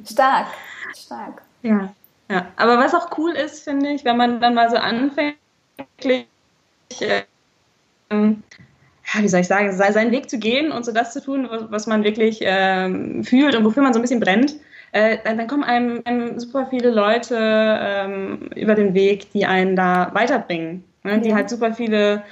Stark, 0.09 0.47
stark. 0.95 1.41
Ja, 1.63 1.93
ja. 2.29 2.47
Aber 2.55 2.77
was 2.77 2.93
auch 2.93 3.17
cool 3.17 3.31
ist, 3.31 3.63
finde 3.63 3.89
ich, 3.89 4.05
wenn 4.05 4.17
man 4.17 4.39
dann 4.39 4.53
mal 4.53 4.69
so 4.69 4.77
anfängt, 4.77 5.38
ähm, 8.09 8.43
ja, 9.13 9.21
wie 9.21 9.27
soll 9.27 9.41
ich 9.41 9.47
sagen, 9.47 9.71
seinen 9.75 10.11
Weg 10.11 10.29
zu 10.29 10.38
gehen 10.38 10.71
und 10.71 10.85
so 10.85 10.91
das 10.91 11.13
zu 11.13 11.21
tun, 11.21 11.47
was 11.69 11.88
man 11.88 12.03
wirklich 12.03 12.39
ähm, 12.41 13.23
fühlt 13.23 13.55
und 13.55 13.65
wofür 13.65 13.83
man 13.83 13.93
so 13.93 13.99
ein 13.99 14.01
bisschen 14.01 14.19
brennt, 14.19 14.55
äh, 14.91 15.17
dann 15.23 15.47
kommen 15.47 15.63
einem, 15.63 16.01
einem, 16.05 16.39
super 16.39 16.67
viele 16.69 16.89
Leute 16.89 17.38
ähm, 17.39 18.49
über 18.55 18.75
den 18.75 18.93
Weg, 18.93 19.31
die 19.33 19.45
einen 19.45 19.75
da 19.75 20.11
weiterbringen, 20.13 20.83
ne? 21.05 21.21
die 21.21 21.33
halt 21.33 21.49
super 21.49 21.73
viele 21.73 22.23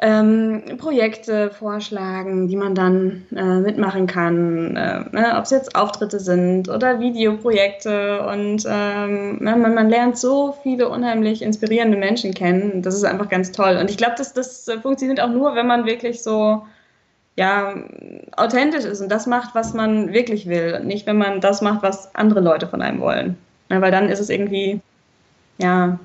ähm, 0.00 0.62
Projekte 0.78 1.50
vorschlagen, 1.50 2.46
die 2.46 2.56
man 2.56 2.74
dann 2.74 3.26
äh, 3.34 3.60
mitmachen 3.60 4.06
kann, 4.06 4.76
äh, 4.76 5.00
ne, 5.10 5.34
ob 5.36 5.44
es 5.44 5.50
jetzt 5.50 5.74
Auftritte 5.74 6.20
sind 6.20 6.68
oder 6.68 7.00
Videoprojekte 7.00 8.24
und 8.28 8.64
ähm, 8.68 9.38
ne, 9.42 9.56
man, 9.56 9.74
man, 9.74 9.88
lernt 9.88 10.16
so 10.16 10.56
viele 10.62 10.88
unheimlich 10.88 11.42
inspirierende 11.42 11.98
Menschen 11.98 12.32
kennen. 12.32 12.82
Das 12.82 12.94
ist 12.94 13.04
einfach 13.04 13.28
ganz 13.28 13.50
toll. 13.50 13.76
Und 13.80 13.90
ich 13.90 13.96
glaube, 13.96 14.14
das, 14.16 14.32
das 14.34 14.70
funktioniert 14.82 15.20
auch 15.20 15.30
nur, 15.30 15.56
wenn 15.56 15.66
man 15.66 15.84
wirklich 15.84 16.22
so 16.22 16.62
ja, 17.38 17.74
authentisch 18.36 18.84
ist 18.84 19.00
und 19.00 19.10
das 19.10 19.26
macht, 19.26 19.54
was 19.54 19.72
man 19.72 20.12
wirklich 20.12 20.48
will. 20.48 20.76
Und 20.80 20.86
nicht, 20.86 21.06
wenn 21.06 21.18
man 21.18 21.40
das 21.40 21.60
macht, 21.60 21.82
was 21.82 22.14
andere 22.14 22.40
Leute 22.40 22.66
von 22.66 22.82
einem 22.82 23.00
wollen. 23.00 23.36
Ja, 23.70 23.80
weil 23.80 23.92
dann 23.92 24.08
ist 24.08 24.20
es 24.20 24.28
irgendwie, 24.28 24.80
ja, 25.58 25.98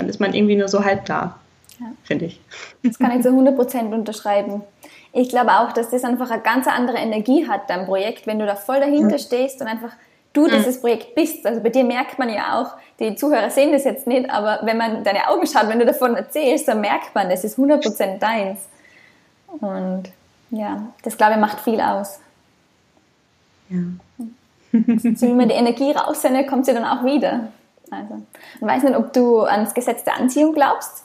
dann 0.00 0.08
ist 0.08 0.20
man 0.20 0.34
irgendwie 0.34 0.56
nur 0.56 0.68
so 0.68 0.84
halb 0.84 1.04
da 1.04 1.36
ja. 1.80 1.86
finde 2.04 2.26
ich. 2.26 2.40
Das 2.82 2.98
kann 2.98 3.16
ich 3.16 3.22
zu 3.22 3.30
100% 3.30 3.92
unterschreiben. 3.92 4.62
Ich 5.12 5.28
glaube 5.28 5.52
auch, 5.52 5.72
dass 5.72 5.90
das 5.90 6.04
einfach 6.04 6.30
eine 6.30 6.42
ganz 6.42 6.68
andere 6.68 6.98
Energie 6.98 7.48
hat, 7.48 7.68
dein 7.68 7.86
Projekt, 7.86 8.26
wenn 8.26 8.38
du 8.38 8.46
da 8.46 8.54
voll 8.54 8.80
dahinter 8.80 9.18
stehst 9.18 9.60
und 9.60 9.66
einfach 9.66 9.92
du 10.32 10.46
mhm. 10.46 10.50
dieses 10.50 10.80
Projekt 10.80 11.14
bist. 11.14 11.44
Also 11.46 11.60
bei 11.60 11.70
dir 11.70 11.82
merkt 11.82 12.18
man 12.18 12.28
ja 12.28 12.60
auch, 12.60 12.74
die 13.00 13.16
Zuhörer 13.16 13.50
sehen 13.50 13.72
das 13.72 13.84
jetzt 13.84 14.06
nicht, 14.06 14.30
aber 14.30 14.60
wenn 14.62 14.76
man 14.76 15.02
deine 15.02 15.28
Augen 15.28 15.46
schaut, 15.46 15.68
wenn 15.68 15.80
du 15.80 15.86
davon 15.86 16.14
erzählst, 16.14 16.68
dann 16.68 16.80
merkt 16.80 17.14
man, 17.14 17.28
das 17.28 17.42
ist 17.42 17.58
100% 17.58 18.18
deins. 18.18 18.60
Und 19.48 20.04
ja, 20.50 20.82
das 21.02 21.16
glaube 21.16 21.32
ich 21.34 21.38
macht 21.40 21.60
viel 21.60 21.80
aus. 21.80 22.20
Ja. 23.68 23.78
So 24.72 25.26
wie 25.26 25.32
man 25.32 25.48
die 25.48 25.56
Energie 25.56 25.90
raussendet, 25.90 26.46
kommt 26.46 26.64
sie 26.64 26.72
dann 26.72 26.84
auch 26.84 27.04
wieder. 27.04 27.48
Also, 27.90 28.22
ich 28.56 28.62
weiß 28.62 28.82
nicht, 28.84 28.96
ob 28.96 29.12
du 29.12 29.42
ans 29.42 29.74
Gesetz 29.74 30.04
der 30.04 30.16
Anziehung 30.16 30.52
glaubst 30.52 31.04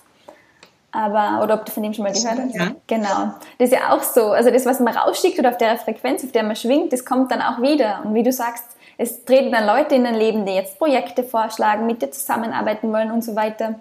aber 0.95 1.43
oder 1.43 1.55
ob 1.55 1.65
du 1.65 1.71
von 1.71 1.83
dem 1.83 1.93
schon 1.93 2.03
mal 2.03 2.13
gehört 2.13 2.39
hast. 2.39 2.55
Ja. 2.55 2.71
Genau. 2.87 3.33
Das 3.57 3.69
ist 3.69 3.73
ja 3.73 3.93
auch 3.93 4.01
so. 4.01 4.31
Also 4.31 4.49
das, 4.49 4.65
was 4.65 4.79
man 4.79 4.95
rausschickt 4.95 5.37
oder 5.37 5.49
auf 5.49 5.57
der 5.57 5.77
Frequenz, 5.77 6.23
auf 6.23 6.31
der 6.31 6.43
man 6.43 6.55
schwingt, 6.55 6.93
das 6.93 7.03
kommt 7.03 7.31
dann 7.31 7.41
auch 7.41 7.61
wieder. 7.61 8.01
Und 8.03 8.13
wie 8.13 8.23
du 8.23 8.31
sagst, 8.31 8.63
es 8.97 9.25
treten 9.25 9.51
dann 9.51 9.65
Leute 9.65 9.95
in 9.95 10.05
dein 10.05 10.15
Leben, 10.15 10.45
die 10.45 10.53
jetzt 10.53 10.79
Projekte 10.79 11.23
vorschlagen, 11.23 11.85
mit 11.85 12.01
dir 12.01 12.11
zusammenarbeiten 12.11 12.91
wollen 12.93 13.11
und 13.11 13.23
so 13.23 13.35
weiter. 13.35 13.75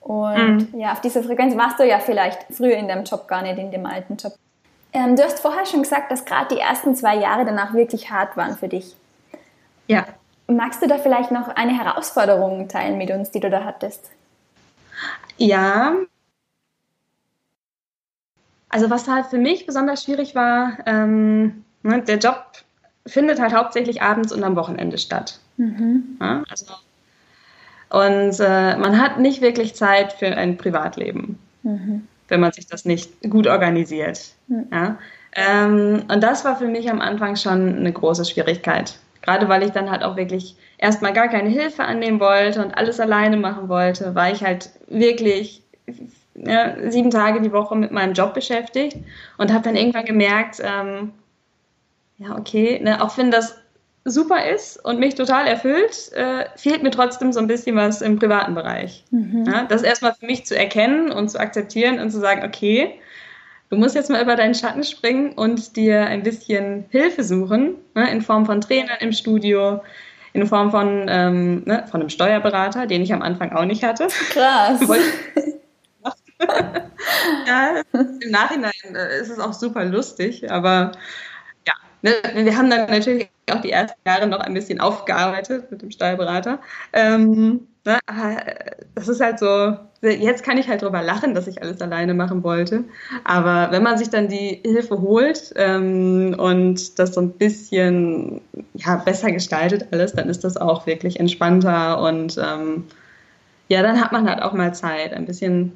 Und 0.00 0.72
mhm. 0.72 0.78
ja, 0.78 0.92
auf 0.92 1.00
dieser 1.00 1.22
Frequenz 1.22 1.56
warst 1.56 1.80
du 1.80 1.86
ja 1.86 1.98
vielleicht 1.98 2.46
früher 2.50 2.76
in 2.76 2.86
deinem 2.86 3.04
Job 3.04 3.26
gar 3.26 3.42
nicht, 3.42 3.58
in 3.58 3.70
dem 3.70 3.86
alten 3.86 4.16
Job. 4.16 4.34
Ähm, 4.92 5.16
du 5.16 5.24
hast 5.24 5.40
vorher 5.40 5.66
schon 5.66 5.82
gesagt, 5.82 6.12
dass 6.12 6.24
gerade 6.24 6.54
die 6.54 6.60
ersten 6.60 6.94
zwei 6.94 7.16
Jahre 7.16 7.44
danach 7.44 7.74
wirklich 7.74 8.10
hart 8.10 8.36
waren 8.36 8.56
für 8.56 8.68
dich. 8.68 8.94
Ja. 9.88 10.04
Magst 10.56 10.82
du 10.82 10.86
da 10.86 10.98
vielleicht 10.98 11.30
noch 11.30 11.48
eine 11.48 11.76
Herausforderung 11.76 12.68
teilen 12.68 12.98
mit 12.98 13.10
uns, 13.10 13.30
die 13.30 13.40
du 13.40 13.50
da 13.50 13.64
hattest? 13.64 14.10
Ja, 15.36 15.94
also 18.72 18.88
was 18.88 19.06
halt 19.06 19.26
für 19.26 19.38
mich 19.38 19.66
besonders 19.66 20.02
schwierig 20.02 20.34
war, 20.34 20.78
ähm, 20.86 21.64
ne, 21.82 22.02
der 22.02 22.16
Job 22.16 22.42
findet 23.06 23.38
halt 23.38 23.52
hauptsächlich 23.54 24.00
abends 24.00 24.32
und 24.32 24.42
am 24.42 24.56
Wochenende 24.56 24.96
statt. 24.96 25.38
Mhm. 25.58 26.16
Ja, 26.18 26.42
also, 26.48 26.72
und 27.90 28.40
äh, 28.40 28.76
man 28.78 28.98
hat 28.98 29.18
nicht 29.18 29.42
wirklich 29.42 29.74
Zeit 29.74 30.14
für 30.14 30.26
ein 30.26 30.56
Privatleben, 30.56 31.38
mhm. 31.62 32.08
wenn 32.28 32.40
man 32.40 32.52
sich 32.52 32.66
das 32.66 32.86
nicht 32.86 33.12
gut 33.28 33.46
organisiert. 33.46 34.32
Mhm. 34.48 34.66
Ja? 34.72 34.98
Ähm, 35.34 36.04
und 36.10 36.22
das 36.22 36.46
war 36.46 36.56
für 36.56 36.66
mich 36.66 36.90
am 36.90 37.02
Anfang 37.02 37.36
schon 37.36 37.76
eine 37.76 37.92
große 37.92 38.24
Schwierigkeit. 38.24 38.98
Gerade 39.22 39.48
weil 39.48 39.62
ich 39.62 39.70
dann 39.70 39.90
halt 39.90 40.02
auch 40.02 40.16
wirklich 40.16 40.56
erstmal 40.78 41.12
gar 41.12 41.28
keine 41.28 41.48
Hilfe 41.48 41.84
annehmen 41.84 42.20
wollte 42.20 42.62
und 42.62 42.76
alles 42.76 43.00
alleine 43.00 43.36
machen 43.36 43.68
wollte, 43.68 44.14
war 44.14 44.30
ich 44.30 44.44
halt 44.44 44.70
wirklich 44.88 45.62
ja, 46.34 46.90
sieben 46.90 47.10
Tage 47.10 47.40
die 47.40 47.52
Woche 47.52 47.76
mit 47.76 47.90
meinem 47.90 48.14
Job 48.14 48.34
beschäftigt 48.34 48.96
und 49.38 49.52
habe 49.52 49.64
dann 49.64 49.76
irgendwann 49.76 50.04
gemerkt, 50.04 50.60
ähm, 50.62 51.12
ja, 52.18 52.36
okay, 52.36 52.80
ne, 52.82 53.02
auch 53.02 53.16
wenn 53.18 53.30
das 53.30 53.56
super 54.04 54.50
ist 54.50 54.84
und 54.84 54.98
mich 54.98 55.14
total 55.14 55.46
erfüllt, 55.46 56.12
äh, 56.12 56.46
fehlt 56.56 56.82
mir 56.82 56.90
trotzdem 56.90 57.32
so 57.32 57.38
ein 57.38 57.46
bisschen 57.46 57.76
was 57.76 58.02
im 58.02 58.18
privaten 58.18 58.54
Bereich. 58.54 59.04
Mhm. 59.10 59.44
Ja, 59.46 59.64
das 59.64 59.82
erstmal 59.82 60.14
für 60.14 60.26
mich 60.26 60.44
zu 60.44 60.56
erkennen 60.56 61.12
und 61.12 61.30
zu 61.30 61.38
akzeptieren 61.38 62.00
und 62.00 62.10
zu 62.10 62.18
sagen, 62.18 62.42
okay, 62.44 62.98
du 63.72 63.78
musst 63.78 63.94
jetzt 63.94 64.10
mal 64.10 64.22
über 64.22 64.36
deinen 64.36 64.54
Schatten 64.54 64.84
springen 64.84 65.32
und 65.32 65.76
dir 65.76 66.04
ein 66.04 66.22
bisschen 66.22 66.84
Hilfe 66.90 67.24
suchen, 67.24 67.76
ne, 67.94 68.10
in 68.12 68.20
Form 68.20 68.44
von 68.44 68.60
Trainern 68.60 68.98
im 69.00 69.12
Studio, 69.12 69.80
in 70.34 70.46
Form 70.46 70.70
von, 70.70 71.06
ähm, 71.08 71.62
ne, 71.64 71.86
von 71.90 72.00
einem 72.00 72.10
Steuerberater, 72.10 72.86
den 72.86 73.00
ich 73.00 73.14
am 73.14 73.22
Anfang 73.22 73.52
auch 73.52 73.64
nicht 73.64 73.82
hatte. 73.82 74.08
Krass. 74.30 74.78
ja, 77.46 77.82
im 77.92 78.30
Nachhinein 78.30 78.72
äh, 78.94 79.20
ist 79.20 79.30
es 79.30 79.38
auch 79.38 79.52
super 79.52 79.84
lustig, 79.84 80.50
aber 80.50 80.92
ne, 82.02 82.12
wir 82.34 82.56
haben 82.56 82.70
dann 82.70 82.88
natürlich 82.88 83.28
auch 83.50 83.60
die 83.60 83.72
ersten 83.72 84.00
Jahre 84.06 84.26
noch 84.26 84.40
ein 84.40 84.54
bisschen 84.54 84.80
aufgearbeitet 84.80 85.70
mit 85.70 85.82
dem 85.82 85.90
Steuerberater. 85.90 86.60
Ähm, 86.92 87.66
ne, 87.84 87.98
aber 88.06 88.36
das 88.94 89.08
ist 89.08 89.20
halt 89.20 89.38
so, 89.38 89.76
jetzt 90.02 90.44
kann 90.44 90.58
ich 90.58 90.68
halt 90.68 90.82
drüber 90.82 91.02
lachen, 91.02 91.34
dass 91.34 91.46
ich 91.46 91.62
alles 91.62 91.80
alleine 91.80 92.14
machen 92.14 92.42
wollte. 92.42 92.84
Aber 93.24 93.70
wenn 93.70 93.82
man 93.82 93.98
sich 93.98 94.10
dann 94.10 94.28
die 94.28 94.60
Hilfe 94.64 95.00
holt 95.00 95.52
ähm, 95.56 96.34
und 96.38 96.98
das 96.98 97.14
so 97.14 97.20
ein 97.20 97.32
bisschen 97.32 98.40
ja, 98.74 98.96
besser 98.96 99.30
gestaltet 99.32 99.86
alles, 99.92 100.12
dann 100.12 100.28
ist 100.28 100.44
das 100.44 100.56
auch 100.56 100.86
wirklich 100.86 101.18
entspannter 101.20 102.00
und 102.00 102.38
ähm, 102.38 102.84
ja, 103.68 103.82
dann 103.82 104.00
hat 104.00 104.12
man 104.12 104.28
halt 104.28 104.42
auch 104.42 104.52
mal 104.52 104.74
Zeit, 104.74 105.14
ein 105.14 105.24
bisschen 105.24 105.72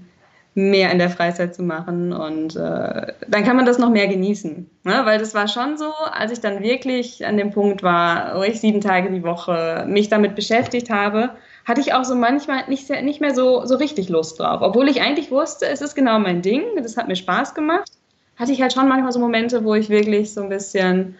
mehr 0.56 0.90
in 0.90 0.98
der 0.98 1.10
Freizeit 1.10 1.54
zu 1.54 1.62
machen 1.62 2.14
und 2.14 2.56
äh, 2.56 3.12
dann 3.28 3.44
kann 3.44 3.56
man 3.56 3.66
das 3.66 3.78
noch 3.78 3.90
mehr 3.90 4.08
genießen. 4.08 4.70
Ne? 4.84 5.00
Weil 5.04 5.18
das 5.18 5.34
war 5.34 5.48
schon 5.48 5.76
so, 5.76 5.92
als 6.10 6.32
ich 6.32 6.40
dann 6.40 6.62
wirklich 6.62 7.26
an 7.26 7.36
dem 7.36 7.50
Punkt 7.50 7.82
war, 7.82 8.38
wo 8.38 8.42
ich 8.42 8.58
sieben 8.58 8.80
Tage 8.80 9.10
die 9.10 9.22
Woche 9.22 9.84
mich 9.86 10.08
damit 10.08 10.34
beschäftigt 10.34 10.88
habe, 10.88 11.32
hatte 11.66 11.82
ich 11.82 11.92
auch 11.92 12.04
so 12.04 12.14
manchmal 12.14 12.66
nicht, 12.68 12.86
sehr, 12.86 13.02
nicht 13.02 13.20
mehr 13.20 13.34
so, 13.34 13.66
so 13.66 13.76
richtig 13.76 14.08
Lust 14.08 14.40
drauf. 14.40 14.62
Obwohl 14.62 14.88
ich 14.88 15.02
eigentlich 15.02 15.30
wusste, 15.30 15.66
es 15.68 15.82
ist 15.82 15.94
genau 15.94 16.18
mein 16.18 16.40
Ding, 16.40 16.62
das 16.82 16.96
hat 16.96 17.06
mir 17.06 17.16
Spaß 17.16 17.54
gemacht, 17.54 17.90
hatte 18.36 18.52
ich 18.52 18.62
halt 18.62 18.72
schon 18.72 18.88
manchmal 18.88 19.12
so 19.12 19.20
Momente, 19.20 19.62
wo 19.62 19.74
ich 19.74 19.90
wirklich 19.90 20.32
so 20.32 20.42
ein 20.42 20.48
bisschen 20.48 21.16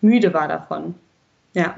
müde 0.00 0.32
war 0.32 0.46
davon. 0.46 0.94
Ja. 1.52 1.74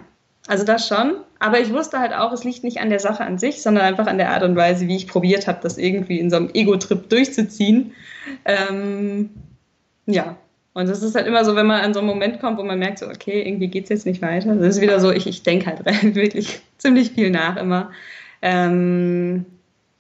Also 0.51 0.65
das 0.65 0.89
schon. 0.89 1.15
Aber 1.39 1.61
ich 1.61 1.73
wusste 1.73 2.01
halt 2.01 2.13
auch, 2.13 2.33
es 2.33 2.43
liegt 2.43 2.65
nicht 2.65 2.81
an 2.81 2.91
der 2.91 2.99
Sache 2.99 3.23
an 3.23 3.39
sich, 3.39 3.63
sondern 3.63 3.85
einfach 3.85 4.09
an 4.09 4.19
der 4.19 4.31
Art 4.31 4.43
und 4.43 4.57
Weise, 4.57 4.89
wie 4.89 4.97
ich 4.97 5.07
probiert 5.07 5.47
habe, 5.47 5.61
das 5.63 5.79
irgendwie 5.79 6.19
in 6.19 6.29
so 6.29 6.35
einem 6.35 6.51
Ego-Trip 6.53 7.09
durchzuziehen. 7.09 7.93
Ähm, 8.45 9.31
ja. 10.07 10.37
Und 10.73 10.89
es 10.89 11.05
ist 11.05 11.15
halt 11.15 11.29
immer 11.29 11.45
so, 11.45 11.55
wenn 11.55 11.67
man 11.67 11.83
an 11.83 11.95
so 11.95 12.01
einen 12.01 12.09
Moment 12.09 12.41
kommt, 12.41 12.59
wo 12.59 12.65
man 12.65 12.81
merkt, 12.81 12.99
so, 12.99 13.07
okay, 13.07 13.43
irgendwie 13.47 13.69
geht 13.69 13.85
es 13.85 13.91
jetzt 13.91 14.07
nicht 14.07 14.23
weiter. 14.23 14.57
Das 14.57 14.75
ist 14.75 14.81
wieder 14.81 14.99
so, 14.99 15.13
ich, 15.13 15.29
ich 15.29 15.45
denke 15.45 15.67
halt 15.67 15.85
wirklich 16.17 16.61
ziemlich 16.79 17.13
viel 17.13 17.31
nach 17.31 17.57
immer. 17.57 17.93
Ähm, 18.43 19.47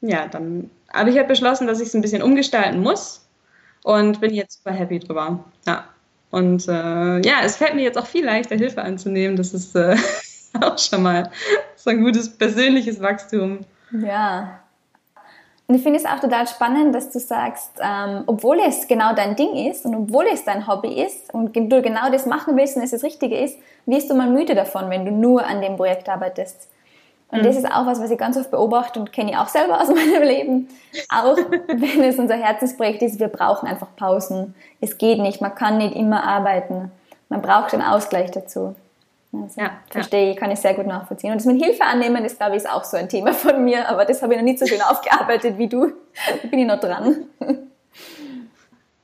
ja, 0.00 0.26
dann 0.26 0.68
habe 0.92 1.10
ich 1.10 1.16
halt 1.16 1.28
beschlossen, 1.28 1.68
dass 1.68 1.80
ich 1.80 1.86
es 1.86 1.94
ein 1.94 2.02
bisschen 2.02 2.22
umgestalten 2.22 2.80
muss 2.80 3.24
und 3.84 4.20
bin 4.20 4.34
jetzt 4.34 4.64
super 4.64 4.76
happy 4.76 4.98
drüber. 4.98 5.44
Ja. 5.68 5.84
Und 6.32 6.66
äh, 6.66 7.20
ja, 7.20 7.34
es 7.44 7.56
fällt 7.56 7.76
mir 7.76 7.82
jetzt 7.82 7.98
auch 7.98 8.06
viel 8.06 8.24
leichter, 8.24 8.56
Hilfe 8.56 8.82
anzunehmen. 8.82 9.36
Das 9.36 9.54
ist 9.54 9.76
äh, 9.76 9.96
auch 10.60 10.78
schon 10.78 11.02
mal 11.02 11.30
so 11.76 11.90
ein 11.90 12.02
gutes 12.02 12.36
persönliches 12.36 13.00
Wachstum. 13.00 13.60
Ja. 13.92 14.60
Und 15.66 15.76
ich 15.76 15.82
finde 15.82 16.00
es 16.00 16.04
auch 16.04 16.18
total 16.18 16.48
spannend, 16.48 16.92
dass 16.94 17.12
du 17.12 17.20
sagst, 17.20 17.70
ähm, 17.80 18.24
obwohl 18.26 18.58
es 18.58 18.88
genau 18.88 19.14
dein 19.14 19.36
Ding 19.36 19.54
ist 19.70 19.84
und 19.84 19.94
obwohl 19.94 20.24
es 20.32 20.44
dein 20.44 20.66
Hobby 20.66 21.00
ist 21.00 21.32
und 21.32 21.54
du 21.54 21.80
genau 21.80 22.10
das 22.10 22.26
machen 22.26 22.56
willst 22.56 22.76
und 22.76 22.82
es 22.82 22.90
das 22.90 23.04
Richtige 23.04 23.38
ist, 23.38 23.56
wirst 23.86 24.10
du 24.10 24.14
mal 24.14 24.28
müde 24.28 24.56
davon, 24.56 24.90
wenn 24.90 25.04
du 25.04 25.12
nur 25.12 25.46
an 25.46 25.60
dem 25.62 25.76
Projekt 25.76 26.08
arbeitest. 26.08 26.68
Und 27.30 27.42
mhm. 27.42 27.44
das 27.44 27.56
ist 27.56 27.66
auch 27.66 27.86
was, 27.86 28.00
was 28.00 28.10
ich 28.10 28.18
ganz 28.18 28.36
oft 28.36 28.50
beobachte 28.50 28.98
und 28.98 29.12
kenne 29.12 29.30
ich 29.30 29.36
auch 29.36 29.46
selber 29.46 29.80
aus 29.80 29.88
meinem 29.94 30.22
Leben. 30.22 30.68
Auch 31.08 31.36
wenn 31.36 32.02
es 32.02 32.18
unser 32.18 32.34
Herzensprojekt 32.36 33.02
ist, 33.02 33.20
wir 33.20 33.28
brauchen 33.28 33.68
einfach 33.68 33.94
Pausen. 33.94 34.56
Es 34.80 34.98
geht 34.98 35.20
nicht, 35.20 35.40
man 35.40 35.54
kann 35.54 35.78
nicht 35.78 35.94
immer 35.94 36.24
arbeiten. 36.24 36.90
Man 37.28 37.42
braucht 37.42 37.72
einen 37.74 37.84
Ausgleich 37.84 38.32
dazu. 38.32 38.74
Also, 39.32 39.60
ja, 39.60 39.78
verstehe 39.88 40.32
ich, 40.32 40.36
kann 40.36 40.50
ich 40.50 40.58
sehr 40.58 40.74
gut 40.74 40.86
nachvollziehen. 40.86 41.30
Und 41.30 41.38
das 41.38 41.46
mit 41.46 41.62
Hilfe 41.62 41.84
annehmen, 41.84 42.22
das 42.22 42.36
glaube 42.36 42.56
ich 42.56 42.64
ist 42.64 42.70
auch 42.70 42.84
so 42.84 42.96
ein 42.96 43.08
Thema 43.08 43.32
von 43.32 43.64
mir, 43.64 43.88
aber 43.88 44.04
das 44.04 44.22
habe 44.22 44.34
ich 44.34 44.38
noch 44.38 44.44
nicht 44.44 44.58
so 44.58 44.66
schön 44.66 44.82
aufgearbeitet 44.82 45.56
wie 45.58 45.68
du. 45.68 45.92
Da 46.42 46.48
bin 46.48 46.58
ich 46.58 46.66
noch 46.66 46.80
dran. 46.80 47.26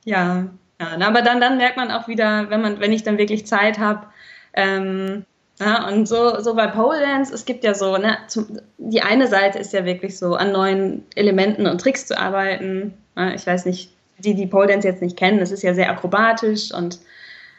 Ja, 0.04 0.46
ja 0.80 1.06
aber 1.06 1.22
dann, 1.22 1.40
dann 1.40 1.56
merkt 1.56 1.76
man 1.76 1.90
auch 1.90 2.08
wieder, 2.08 2.48
wenn, 2.50 2.60
man, 2.60 2.80
wenn 2.80 2.92
ich 2.92 3.02
dann 3.02 3.18
wirklich 3.18 3.46
Zeit 3.46 3.78
habe, 3.78 4.06
ähm, 4.54 5.24
ja, 5.58 5.88
und 5.88 6.06
so, 6.06 6.38
so 6.40 6.54
bei 6.54 6.66
Pole 6.66 7.00
Dance, 7.00 7.32
es 7.32 7.44
gibt 7.44 7.64
ja 7.64 7.74
so, 7.74 7.96
ne, 7.96 8.18
zum, 8.28 8.60
die 8.78 9.02
eine 9.02 9.26
Seite 9.26 9.58
ist 9.58 9.72
ja 9.72 9.84
wirklich 9.84 10.18
so, 10.18 10.34
an 10.34 10.52
neuen 10.52 11.06
Elementen 11.14 11.66
und 11.66 11.80
Tricks 11.80 12.06
zu 12.06 12.18
arbeiten. 12.18 12.94
Ja, 13.16 13.32
ich 13.32 13.46
weiß 13.46 13.64
nicht, 13.64 13.90
die, 14.18 14.34
die 14.34 14.46
Pole 14.46 14.66
Dance 14.66 14.86
jetzt 14.86 15.02
nicht 15.02 15.16
kennen, 15.16 15.40
das 15.40 15.50
ist 15.50 15.62
ja 15.62 15.74
sehr 15.74 15.90
akrobatisch 15.90 16.72
und 16.72 16.98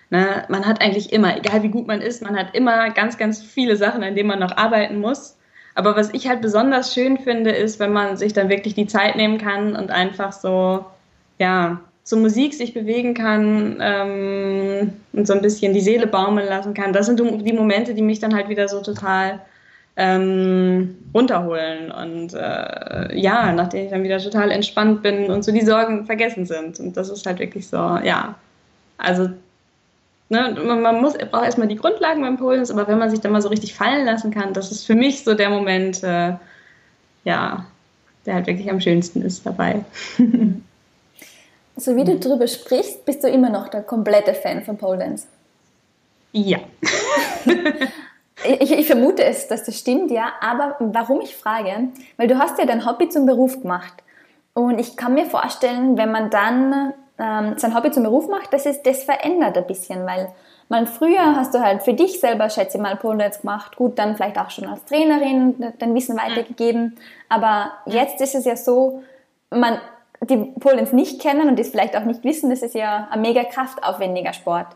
Ne? 0.09 0.45
Man 0.49 0.65
hat 0.65 0.81
eigentlich 0.81 1.11
immer, 1.11 1.37
egal 1.37 1.63
wie 1.63 1.69
gut 1.69 1.87
man 1.87 2.01
ist, 2.01 2.21
man 2.21 2.37
hat 2.37 2.55
immer 2.55 2.89
ganz, 2.91 3.17
ganz 3.17 3.41
viele 3.41 3.75
Sachen, 3.75 4.03
an 4.03 4.15
denen 4.15 4.29
man 4.29 4.39
noch 4.39 4.55
arbeiten 4.55 4.99
muss. 4.99 5.37
Aber 5.75 5.95
was 5.95 6.13
ich 6.13 6.27
halt 6.27 6.41
besonders 6.41 6.93
schön 6.93 7.17
finde, 7.17 7.51
ist, 7.51 7.79
wenn 7.79 7.93
man 7.93 8.17
sich 8.17 8.33
dann 8.33 8.49
wirklich 8.49 8.73
die 8.73 8.87
Zeit 8.87 9.15
nehmen 9.15 9.37
kann 9.37 9.75
und 9.75 9.91
einfach 9.91 10.31
so, 10.31 10.85
ja, 11.37 11.81
zur 12.03 12.19
Musik 12.19 12.53
sich 12.53 12.73
bewegen 12.73 13.13
kann 13.13 13.77
ähm, 13.81 14.93
und 15.11 15.27
so 15.27 15.33
ein 15.33 15.41
bisschen 15.41 15.73
die 15.73 15.81
Seele 15.81 16.07
baumeln 16.07 16.47
lassen 16.47 16.73
kann. 16.73 16.93
Das 16.93 17.05
sind 17.05 17.19
die 17.19 17.53
Momente, 17.53 17.93
die 17.93 18.01
mich 18.01 18.19
dann 18.19 18.33
halt 18.33 18.47
wieder 18.47 18.69
so 18.69 18.81
total 18.81 19.41
ähm, 19.97 20.95
runterholen 21.13 21.91
und 21.91 22.33
äh, 22.33 23.19
ja, 23.19 23.51
nachdem 23.51 23.85
ich 23.85 23.91
dann 23.91 24.03
wieder 24.03 24.19
total 24.19 24.51
entspannt 24.51 25.03
bin 25.03 25.29
und 25.29 25.43
so 25.43 25.51
die 25.51 25.65
Sorgen 25.65 26.05
vergessen 26.05 26.45
sind. 26.45 26.79
Und 26.79 26.95
das 26.95 27.09
ist 27.09 27.25
halt 27.25 27.39
wirklich 27.39 27.67
so, 27.67 27.75
ja, 27.75 28.35
also 28.97 29.29
Ne, 30.29 30.51
man, 30.51 31.01
muss, 31.01 31.13
braucht 31.17 31.45
erstmal 31.45 31.69
die 31.69 31.77
Grundlagen 31.77 32.21
beim 32.21 32.37
Polen, 32.37 32.69
aber 32.69 32.87
wenn 32.87 32.97
man 32.97 33.09
sich 33.09 33.21
dann 33.21 33.31
mal 33.31 33.41
so 33.41 33.47
richtig 33.47 33.75
fallen 33.75 34.05
lassen 34.05 34.31
kann, 34.31 34.53
das 34.53 34.71
ist 34.71 34.85
für 34.85 34.95
mich 34.95 35.23
so 35.23 35.35
der 35.35 35.49
Moment, 35.49 36.03
äh, 36.03 36.33
ja, 37.23 37.65
der 38.25 38.33
halt 38.33 38.47
wirklich 38.47 38.69
am 38.69 38.81
schönsten 38.81 39.21
ist 39.21 39.45
dabei. 39.45 39.85
So 41.79 41.95
wie 41.95 42.03
du 42.03 42.17
drüber 42.17 42.47
sprichst, 42.47 43.05
bist 43.05 43.23
du 43.23 43.29
immer 43.29 43.51
noch 43.51 43.67
der 43.67 43.83
komplette 43.83 44.33
Fan 44.33 44.63
von 44.63 44.77
Pole 44.77 44.97
Dance? 44.97 45.27
Ja. 46.31 46.57
ich, 48.43 48.71
ich, 48.71 48.87
vermute 48.87 49.23
es, 49.23 49.47
dass 49.47 49.63
das 49.63 49.77
stimmt, 49.77 50.09
ja. 50.09 50.33
Aber 50.41 50.75
warum 50.79 51.21
ich 51.21 51.35
frage, 51.35 51.89
weil 52.17 52.27
du 52.27 52.39
hast 52.39 52.57
ja 52.57 52.65
dein 52.65 52.83
Hobby 52.83 53.09
zum 53.09 53.27
Beruf 53.27 53.61
gemacht. 53.61 53.93
Und 54.55 54.79
ich 54.79 54.97
kann 54.97 55.13
mir 55.13 55.27
vorstellen, 55.27 55.97
wenn 55.97 56.11
man 56.11 56.31
dann 56.31 56.93
ähm, 57.19 57.57
sein 57.57 57.75
Hobby 57.75 57.91
zum 57.91 58.03
Beruf 58.03 58.27
macht, 58.27 58.53
das 58.53 58.65
ist, 58.65 58.85
das 58.85 59.03
verändert 59.03 59.57
ein 59.57 59.67
bisschen, 59.67 60.05
weil 60.05 60.29
man 60.69 60.85
früher 60.85 61.35
hast 61.35 61.53
du 61.53 61.59
halt 61.59 61.83
für 61.83 61.93
dich 61.93 62.19
selber, 62.19 62.49
schätze 62.49 62.77
ich 62.77 62.83
mal, 62.83 62.95
Pole 62.95 63.29
gemacht, 63.29 63.75
gut, 63.75 63.97
dann 63.97 64.15
vielleicht 64.15 64.37
auch 64.37 64.49
schon 64.49 64.65
als 64.67 64.83
Trainerin 64.85 65.73
dein 65.79 65.95
Wissen 65.95 66.17
weitergegeben, 66.17 66.97
aber 67.29 67.71
jetzt 67.85 68.21
ist 68.21 68.35
es 68.35 68.45
ja 68.45 68.55
so, 68.55 69.01
man, 69.49 69.79
die 70.21 70.37
Pole 70.59 70.83
nicht 70.91 71.21
kennen 71.21 71.47
und 71.47 71.57
das 71.57 71.69
vielleicht 71.69 71.95
auch 71.95 72.03
nicht 72.03 72.23
wissen, 72.23 72.49
das 72.49 72.61
ist 72.61 72.75
ja 72.75 73.07
ein 73.11 73.21
mega 73.21 73.43
kraftaufwendiger 73.43 74.33
Sport. 74.33 74.67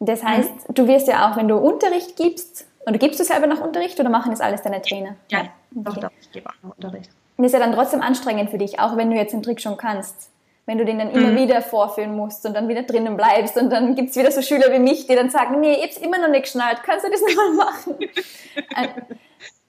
Das 0.00 0.22
mhm. 0.22 0.28
heißt, 0.28 0.68
mhm. 0.68 0.74
du 0.74 0.86
wirst 0.86 1.08
ja 1.08 1.30
auch, 1.30 1.36
wenn 1.36 1.48
du 1.48 1.56
Unterricht 1.56 2.16
gibst, 2.16 2.66
und 2.84 2.98
gibst 2.98 3.20
du 3.20 3.24
selber 3.24 3.46
noch 3.46 3.60
Unterricht 3.60 4.00
oder 4.00 4.10
machen 4.10 4.32
das 4.32 4.40
alles 4.40 4.62
deine 4.62 4.82
Trainer? 4.82 5.14
Ja, 5.30 5.38
okay. 5.38 5.50
doch, 5.70 5.96
doch, 5.98 6.10
ich 6.20 6.32
gebe 6.32 6.48
auch 6.48 6.54
noch 6.64 6.76
Unterricht. 6.76 7.10
Das 7.36 7.46
ist 7.46 7.52
ja 7.52 7.60
dann 7.60 7.72
trotzdem 7.72 8.02
anstrengend 8.02 8.50
für 8.50 8.58
dich, 8.58 8.80
auch 8.80 8.96
wenn 8.96 9.08
du 9.08 9.16
jetzt 9.16 9.32
den 9.32 9.42
Trick 9.42 9.60
schon 9.60 9.76
kannst 9.76 10.31
wenn 10.66 10.78
du 10.78 10.84
den 10.84 10.98
dann 10.98 11.10
immer 11.10 11.28
mhm. 11.28 11.36
wieder 11.36 11.60
vorführen 11.60 12.16
musst 12.16 12.46
und 12.46 12.54
dann 12.54 12.68
wieder 12.68 12.82
drinnen 12.82 13.16
bleibst 13.16 13.56
und 13.56 13.70
dann 13.70 13.94
gibt 13.94 14.10
es 14.10 14.16
wieder 14.16 14.30
so 14.30 14.42
Schüler 14.42 14.72
wie 14.72 14.78
mich, 14.78 15.06
die 15.06 15.14
dann 15.14 15.30
sagen, 15.30 15.60
nee, 15.60 15.74
ich 15.74 15.84
hab's 15.84 15.96
immer 15.96 16.18
noch 16.18 16.28
nicht 16.28 16.44
geschnallt, 16.44 16.82
kannst 16.84 17.04
du 17.04 17.10
das 17.10 17.20
nochmal 17.36 17.52
machen? 17.52 17.96
Äh, 18.00 18.88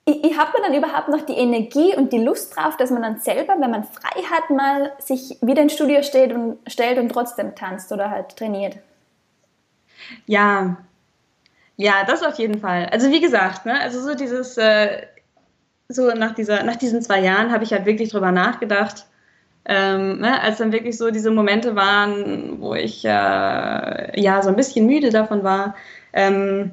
ich, 0.05 0.23
ich 0.23 0.37
habe 0.37 0.51
dann 0.61 0.73
überhaupt 0.73 1.09
noch 1.09 1.25
die 1.25 1.33
Energie 1.33 1.95
und 1.95 2.11
die 2.13 2.19
Lust 2.19 2.55
drauf, 2.55 2.77
dass 2.77 2.91
man 2.91 3.01
dann 3.01 3.19
selber, 3.19 3.55
wenn 3.57 3.71
man 3.71 3.83
frei 3.83 4.21
hat, 4.31 4.49
mal 4.49 4.91
sich 4.99 5.37
wieder 5.41 5.61
ins 5.61 5.73
Studio 5.73 6.03
steht 6.03 6.33
und, 6.33 6.59
stellt 6.67 6.99
und 6.99 7.09
trotzdem 7.09 7.55
tanzt 7.55 7.91
oder 7.91 8.11
halt 8.11 8.35
trainiert. 8.35 8.77
Ja, 10.25 10.77
ja, 11.75 12.03
das 12.05 12.21
auf 12.21 12.35
jeden 12.35 12.59
Fall. 12.59 12.87
Also 12.91 13.09
wie 13.09 13.21
gesagt, 13.21 13.65
ne, 13.65 13.79
also 13.79 14.01
so 14.01 14.13
dieses, 14.13 14.57
äh, 14.57 15.07
so 15.87 16.11
nach, 16.11 16.35
dieser, 16.35 16.63
nach 16.63 16.75
diesen 16.75 17.01
zwei 17.01 17.19
Jahren 17.19 17.51
habe 17.51 17.63
ich 17.63 17.71
halt 17.71 17.85
wirklich 17.85 18.09
drüber 18.09 18.31
nachgedacht, 18.31 19.05
ähm, 19.65 20.19
ne, 20.19 20.41
als 20.41 20.57
dann 20.57 20.71
wirklich 20.71 20.97
so 20.97 21.09
diese 21.11 21.31
Momente 21.31 21.75
waren, 21.75 22.59
wo 22.59 22.75
ich 22.75 23.05
äh, 23.05 23.09
ja 23.09 24.41
so 24.41 24.49
ein 24.49 24.55
bisschen 24.55 24.85
müde 24.85 25.09
davon 25.09 25.43
war, 25.43 25.75
ähm, 26.11 26.71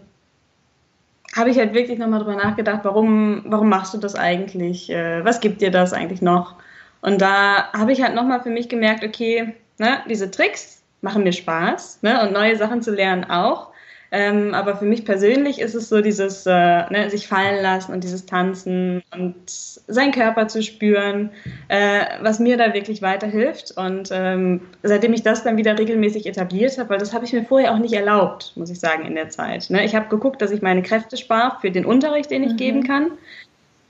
habe 1.36 1.50
ich 1.50 1.58
halt 1.58 1.74
wirklich 1.74 1.98
nochmal 1.98 2.20
drüber 2.20 2.36
nachgedacht, 2.36 2.80
warum, 2.82 3.42
warum 3.46 3.68
machst 3.68 3.94
du 3.94 3.98
das 3.98 4.16
eigentlich? 4.16 4.90
Äh, 4.90 5.24
was 5.24 5.40
gibt 5.40 5.60
dir 5.60 5.70
das 5.70 5.92
eigentlich 5.92 6.22
noch? 6.22 6.56
Und 7.02 7.20
da 7.20 7.72
habe 7.72 7.92
ich 7.92 8.02
halt 8.02 8.14
nochmal 8.14 8.42
für 8.42 8.50
mich 8.50 8.68
gemerkt, 8.68 9.04
okay, 9.04 9.54
ne, 9.78 10.00
diese 10.08 10.30
Tricks 10.30 10.82
machen 11.00 11.22
mir 11.22 11.32
Spaß 11.32 12.00
ne, 12.02 12.22
und 12.22 12.32
neue 12.32 12.56
Sachen 12.56 12.82
zu 12.82 12.90
lernen 12.90 13.24
auch. 13.24 13.68
Ähm, 14.12 14.54
aber 14.54 14.76
für 14.76 14.86
mich 14.86 15.04
persönlich 15.04 15.60
ist 15.60 15.74
es 15.74 15.88
so 15.88 16.00
dieses 16.00 16.44
äh, 16.44 16.50
ne, 16.90 17.08
sich 17.10 17.28
fallen 17.28 17.62
lassen 17.62 17.92
und 17.92 18.02
dieses 18.02 18.26
Tanzen 18.26 19.02
und 19.12 19.34
seinen 19.46 20.10
Körper 20.10 20.48
zu 20.48 20.62
spüren, 20.64 21.30
äh, 21.68 22.04
was 22.20 22.40
mir 22.40 22.56
da 22.56 22.74
wirklich 22.74 23.02
weiterhilft. 23.02 23.72
Und 23.76 24.08
ähm, 24.12 24.62
seitdem 24.82 25.12
ich 25.12 25.22
das 25.22 25.44
dann 25.44 25.56
wieder 25.56 25.78
regelmäßig 25.78 26.26
etabliert 26.26 26.76
habe, 26.76 26.90
weil 26.90 26.98
das 26.98 27.14
habe 27.14 27.24
ich 27.24 27.32
mir 27.32 27.44
vorher 27.44 27.72
auch 27.72 27.78
nicht 27.78 27.94
erlaubt, 27.94 28.52
muss 28.56 28.70
ich 28.70 28.80
sagen, 28.80 29.06
in 29.06 29.14
der 29.14 29.28
Zeit. 29.28 29.70
Ne? 29.70 29.84
Ich 29.84 29.94
habe 29.94 30.08
geguckt, 30.08 30.42
dass 30.42 30.50
ich 30.50 30.60
meine 30.60 30.82
Kräfte 30.82 31.16
spare 31.16 31.58
für 31.60 31.70
den 31.70 31.84
Unterricht, 31.84 32.32
den 32.32 32.42
ich 32.42 32.52
mhm. 32.52 32.56
geben 32.56 32.84
kann. 32.84 33.12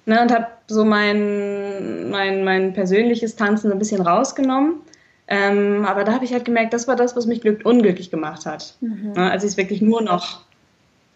Ne, 0.06 0.20
und 0.20 0.32
habe 0.32 0.46
so 0.66 0.84
mein, 0.84 2.08
mein, 2.10 2.42
mein 2.42 2.72
persönliches 2.72 3.36
Tanzen 3.36 3.68
so 3.68 3.74
ein 3.74 3.78
bisschen 3.78 4.00
rausgenommen 4.00 4.80
ähm, 5.30 5.86
aber 5.86 6.02
da 6.02 6.12
habe 6.12 6.24
ich 6.24 6.32
halt 6.32 6.44
gemerkt, 6.44 6.72
das 6.74 6.88
war 6.88 6.96
das, 6.96 7.14
was 7.16 7.26
mich 7.26 7.40
glück 7.40 7.64
unglücklich 7.64 8.10
gemacht 8.10 8.46
hat. 8.46 8.74
Mhm. 8.80 9.14
Ja, 9.16 9.28
als 9.30 9.44
ich 9.44 9.52
es 9.52 9.56
wirklich 9.56 9.80
nur 9.80 10.02
noch, 10.02 10.40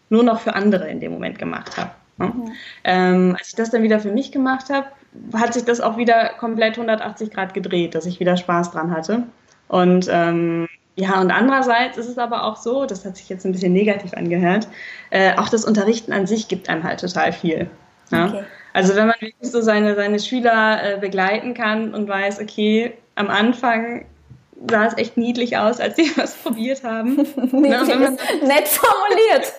nur 0.09 0.23
noch 0.23 0.41
für 0.41 0.55
andere 0.55 0.89
in 0.89 1.01
dem 1.01 1.13
Moment 1.13 1.39
gemacht 1.39 1.77
habe. 1.77 1.91
Mhm. 2.19 2.53
Ähm, 2.85 3.37
als 3.37 3.49
ich 3.49 3.57
das 3.57 3.71
dann 3.71 3.83
wieder 3.83 3.99
für 3.99 4.13
mich 4.13 4.31
gemacht 4.31 4.71
habe, 4.71 4.87
hat 5.35 5.53
sich 5.53 5.65
das 5.65 5.81
auch 5.81 5.97
wieder 5.97 6.31
komplett 6.39 6.79
180 6.79 7.31
Grad 7.33 7.55
gedreht, 7.55 7.97
dass 7.97 8.07
ich 8.07 8.21
wieder 8.21 8.37
Spaß 8.37 8.71
dran 8.71 8.93
hatte. 8.93 9.25
Und 9.67 10.09
ähm, 10.09 10.69
ja, 10.95 11.21
und 11.21 11.33
andererseits 11.33 11.99
ist 11.99 12.09
es 12.09 12.19
aber 12.19 12.45
auch 12.45 12.57
so, 12.57 12.87
das 12.87 13.05
hat 13.05 13.17
sich 13.17 13.29
jetzt 13.29 13.45
ein 13.45 13.51
bisschen 13.51 13.73
negativ 13.73 14.15
angehört, 14.15 14.69
äh, 15.11 15.37
auch 15.37 15.49
das 15.49 15.65
Unterrichten 15.65 16.13
an 16.13 16.29
sich 16.29 16.47
gibt 16.47 16.69
einem 16.69 16.85
halt 16.85 17.01
total 17.01 17.33
viel. 17.33 17.69
Ja? 18.13 18.27
Okay. 18.27 18.45
Also 18.75 18.95
wenn 18.95 19.09
man 19.09 19.17
wirklich 19.21 19.51
so 19.51 19.61
seine, 19.61 19.97
seine 19.97 20.21
Schüler 20.21 20.95
äh, 20.95 20.99
begleiten 20.99 21.55
kann 21.55 21.95
und 21.95 22.09
weiß, 22.09 22.41
okay, 22.41 22.93
am 23.15 23.29
Anfang 23.29 24.07
sah 24.71 24.87
es 24.87 24.97
echt 24.97 25.17
niedlich 25.17 25.57
aus, 25.57 25.81
als 25.81 25.97
sie 25.97 26.11
was 26.17 26.35
probiert 26.35 26.85
haben. 26.85 27.17
niedlich 27.37 27.89
ne, 27.89 27.97
man, 27.97 28.19
nett 28.47 28.69
formuliert. 28.69 29.53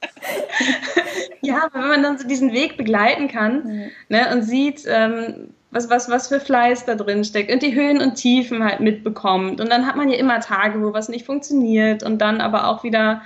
ja, 1.40 1.68
wenn 1.72 1.88
man 1.88 2.02
dann 2.02 2.18
so 2.18 2.26
diesen 2.26 2.52
Weg 2.52 2.76
begleiten 2.76 3.28
kann 3.28 3.64
mhm. 3.64 3.90
ne, 4.08 4.32
und 4.32 4.42
sieht, 4.42 4.84
ähm, 4.86 5.50
was, 5.70 5.90
was, 5.90 6.08
was 6.08 6.28
für 6.28 6.40
Fleiß 6.40 6.84
da 6.86 6.94
drin 6.94 7.24
steckt 7.24 7.52
und 7.52 7.62
die 7.62 7.74
Höhen 7.74 8.00
und 8.00 8.14
Tiefen 8.14 8.64
halt 8.64 8.80
mitbekommt. 8.80 9.60
Und 9.60 9.70
dann 9.70 9.86
hat 9.86 9.96
man 9.96 10.08
ja 10.08 10.16
immer 10.16 10.40
Tage, 10.40 10.82
wo 10.82 10.92
was 10.92 11.08
nicht 11.08 11.26
funktioniert 11.26 12.02
und 12.02 12.18
dann 12.18 12.40
aber 12.40 12.68
auch 12.68 12.82
wieder 12.82 13.22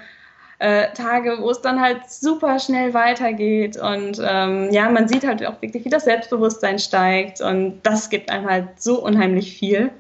äh, 0.61 0.93
Tage, 0.93 1.39
wo 1.41 1.51
es 1.51 1.63
dann 1.63 1.81
halt 1.81 2.11
super 2.11 2.59
schnell 2.59 2.93
weitergeht 2.93 3.79
und 3.79 4.21
ähm, 4.23 4.71
ja, 4.71 4.91
man 4.91 5.09
sieht 5.09 5.27
halt 5.27 5.45
auch 5.45 5.61
wirklich, 5.63 5.85
wie 5.87 5.91
das 5.91 6.05
Selbstbewusstsein 6.05 6.79
steigt 6.79 7.41
und 7.41 7.81
das 7.83 8.11
gibt 8.11 8.31
einem 8.31 8.49
halt 8.49 8.81
so 8.81 9.03
unheimlich 9.03 9.57
viel. 9.59 9.91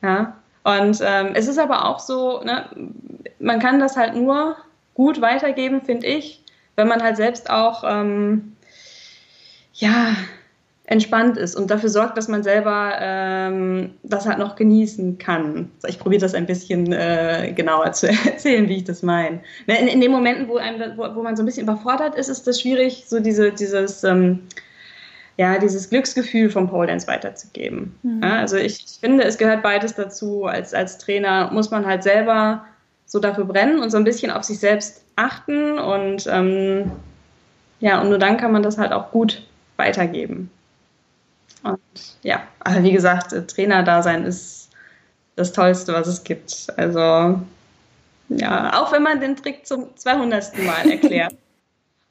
Ja, 0.00 0.36
und 0.62 1.00
ähm, 1.04 1.32
es 1.34 1.48
ist 1.48 1.58
aber 1.58 1.86
auch 1.86 1.98
so, 1.98 2.40
ne, 2.42 2.66
man 3.40 3.58
kann 3.58 3.80
das 3.80 3.96
halt 3.96 4.14
nur 4.14 4.56
gut 4.94 5.20
weitergeben, 5.20 5.82
finde 5.82 6.06
ich, 6.06 6.40
wenn 6.76 6.88
man 6.88 7.02
halt 7.02 7.16
selbst 7.16 7.50
auch 7.50 7.82
ähm, 7.84 8.56
ja 9.74 10.14
entspannt 10.90 11.38
ist 11.38 11.54
und 11.54 11.70
dafür 11.70 11.88
sorgt, 11.88 12.18
dass 12.18 12.26
man 12.26 12.42
selber 12.42 12.94
ähm, 12.98 13.92
das 14.02 14.26
halt 14.26 14.38
noch 14.38 14.56
genießen 14.56 15.18
kann. 15.18 15.70
Ich 15.86 16.00
probiere 16.00 16.20
das 16.20 16.34
ein 16.34 16.46
bisschen 16.46 16.92
äh, 16.92 17.52
genauer 17.54 17.92
zu 17.92 18.08
erzählen, 18.26 18.68
wie 18.68 18.78
ich 18.78 18.84
das 18.84 19.04
meine. 19.04 19.38
Ne, 19.68 19.80
in, 19.80 19.86
in, 19.86 20.00
den 20.00 20.10
Momenten, 20.10 20.48
wo, 20.48 20.56
einem, 20.56 20.98
wo, 20.98 21.14
wo, 21.14 21.22
man 21.22 21.36
so 21.36 21.44
ein 21.44 21.46
bisschen 21.46 21.62
überfordert 21.62 22.16
ist, 22.16 22.28
ist 22.28 22.44
das 22.48 22.60
schwierig, 22.60 23.04
so 23.06 23.20
diese, 23.20 23.52
dieses, 23.52 24.02
ähm, 24.02 24.40
ja, 25.36 25.58
dieses 25.58 25.88
Glücksgefühl 25.90 26.50
vom 26.50 26.68
Pole 26.68 26.88
Dance 26.88 27.06
weiterzugeben. 27.06 27.94
Mhm. 28.02 28.20
Ja, 28.24 28.40
also 28.40 28.56
ich, 28.56 28.84
ich, 28.84 28.98
finde, 28.98 29.22
es 29.22 29.38
gehört 29.38 29.62
beides 29.62 29.94
dazu. 29.94 30.46
Als, 30.46 30.74
als 30.74 30.98
Trainer 30.98 31.52
muss 31.52 31.70
man 31.70 31.86
halt 31.86 32.02
selber 32.02 32.64
so 33.06 33.20
dafür 33.20 33.44
brennen 33.44 33.78
und 33.78 33.90
so 33.90 33.96
ein 33.96 34.04
bisschen 34.04 34.32
auf 34.32 34.42
sich 34.42 34.58
selbst 34.58 35.04
achten 35.14 35.78
und 35.78 36.26
ähm, 36.28 36.90
ja, 37.78 38.00
und 38.00 38.08
nur 38.08 38.18
dann 38.18 38.38
kann 38.38 38.50
man 38.50 38.64
das 38.64 38.76
halt 38.76 38.92
auch 38.92 39.12
gut 39.12 39.46
weitergeben. 39.76 40.50
Und 41.62 41.80
ja, 42.22 42.42
aber 42.60 42.82
wie 42.82 42.92
gesagt, 42.92 43.34
Trainer-Dasein 43.48 44.24
ist 44.24 44.70
das 45.36 45.52
Tollste, 45.52 45.92
was 45.92 46.06
es 46.06 46.24
gibt. 46.24 46.68
Also 46.76 47.40
ja, 48.28 48.80
auch 48.80 48.92
wenn 48.92 49.02
man 49.02 49.20
den 49.20 49.36
Trick 49.36 49.66
zum 49.66 49.94
200. 49.96 50.56
Mal 50.58 50.90
erklärt. 50.90 51.34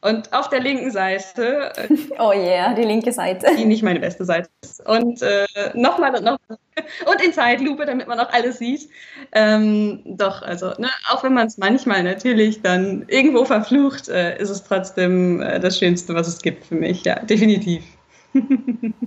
Und 0.02 0.32
auf 0.32 0.48
der 0.50 0.62
linken 0.62 0.92
Seite. 0.92 1.74
Äh, 1.76 1.90
oh 2.20 2.32
yeah, 2.32 2.74
die 2.74 2.84
linke 2.84 3.12
Seite. 3.12 3.48
Die 3.58 3.66
nicht 3.66 3.84
meine 3.84 4.00
beste 4.00 4.24
Seite 4.24 4.50
ist. 4.64 4.86
Und 4.88 5.22
äh, 5.22 5.46
nochmal 5.74 6.16
und 6.16 6.24
nochmal. 6.24 6.58
Und 7.06 7.22
in 7.22 7.34
Zeitlupe, 7.34 7.86
damit 7.86 8.08
man 8.08 8.18
auch 8.18 8.32
alles 8.32 8.60
sieht. 8.60 8.90
Ähm, 9.34 10.02
doch, 10.06 10.42
also, 10.42 10.68
ne, 10.78 10.88
auch 11.12 11.22
wenn 11.26 11.34
man 11.34 11.48
es 11.48 11.58
manchmal 11.58 12.04
natürlich 12.04 12.62
dann 12.62 13.04
irgendwo 13.10 13.44
verflucht, 13.44 14.08
äh, 14.08 14.38
ist 14.40 14.50
es 14.50 14.64
trotzdem 14.64 15.42
äh, 15.42 15.60
das 15.60 15.78
Schönste, 15.78 16.14
was 16.16 16.30
es 16.30 16.42
gibt 16.42 16.66
für 16.66 16.76
mich. 16.76 17.04
Ja, 17.04 17.20
definitiv. 17.20 17.84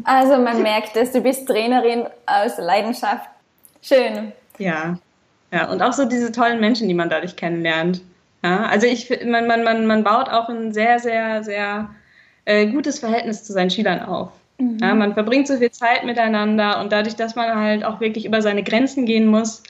Also, 0.04 0.38
man 0.38 0.62
merkt 0.62 0.96
es, 0.96 1.12
du 1.12 1.20
bist 1.20 1.46
Trainerin 1.46 2.06
aus 2.26 2.58
Leidenschaft. 2.58 3.28
Schön. 3.80 4.32
Ja. 4.58 4.98
Ja, 5.52 5.70
und 5.70 5.82
auch 5.82 5.92
so 5.92 6.06
diese 6.06 6.32
tollen 6.32 6.60
Menschen, 6.60 6.88
die 6.88 6.94
man 6.94 7.10
dadurch 7.10 7.36
kennenlernt. 7.36 8.00
Ja, 8.42 8.66
also 8.66 8.86
ich, 8.86 9.10
man, 9.24 9.46
man, 9.46 9.62
man, 9.62 9.86
man 9.86 10.02
baut 10.02 10.28
auch 10.28 10.48
ein 10.48 10.72
sehr, 10.72 10.98
sehr, 10.98 11.44
sehr 11.44 11.90
äh, 12.44 12.66
gutes 12.66 12.98
Verhältnis 12.98 13.44
zu 13.44 13.52
seinen 13.52 13.70
Schülern 13.70 14.00
auf. 14.00 14.30
Mhm. 14.58 14.78
Ja, 14.80 14.94
man 14.94 15.14
verbringt 15.14 15.46
so 15.46 15.58
viel 15.58 15.70
Zeit 15.70 16.04
miteinander 16.04 16.80
und 16.80 16.90
dadurch, 16.90 17.16
dass 17.16 17.36
man 17.36 17.54
halt 17.54 17.84
auch 17.84 18.00
wirklich 18.00 18.24
über 18.24 18.42
seine 18.42 18.62
Grenzen 18.62 19.06
gehen 19.06 19.26
muss, 19.26 19.62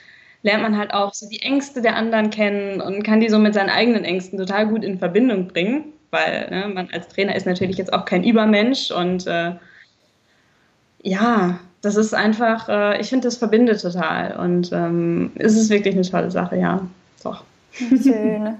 lernt 0.42 0.62
man 0.62 0.78
halt 0.78 0.94
auch 0.94 1.12
so 1.14 1.28
die 1.28 1.42
Ängste 1.42 1.82
der 1.82 1.96
anderen 1.96 2.30
kennen 2.30 2.80
und 2.80 3.02
kann 3.02 3.20
die 3.20 3.28
so 3.28 3.38
mit 3.38 3.54
seinen 3.54 3.70
eigenen 3.70 4.04
Ängsten 4.04 4.38
total 4.38 4.66
gut 4.66 4.84
in 4.84 4.98
Verbindung 4.98 5.48
bringen, 5.48 5.92
weil 6.12 6.48
ne, 6.50 6.68
man 6.72 6.88
als 6.92 7.08
Trainer 7.08 7.34
ist 7.34 7.46
natürlich 7.46 7.78
jetzt 7.78 7.92
auch 7.92 8.04
kein 8.04 8.22
Übermensch 8.22 8.92
und 8.92 9.26
äh, 9.26 9.52
ja, 11.02 11.58
das 11.80 11.96
ist 11.96 12.14
einfach, 12.14 12.68
äh, 12.68 13.00
ich 13.00 13.08
finde, 13.08 13.26
das 13.26 13.38
verbindet 13.38 13.82
total 13.82 14.36
und 14.36 14.70
ähm, 14.72 15.32
es 15.34 15.56
ist 15.56 15.70
wirklich 15.70 15.94
eine 15.94 16.08
tolle 16.08 16.30
Sache, 16.30 16.56
ja, 16.56 16.80
doch. 17.24 17.42
Schön. 17.72 18.58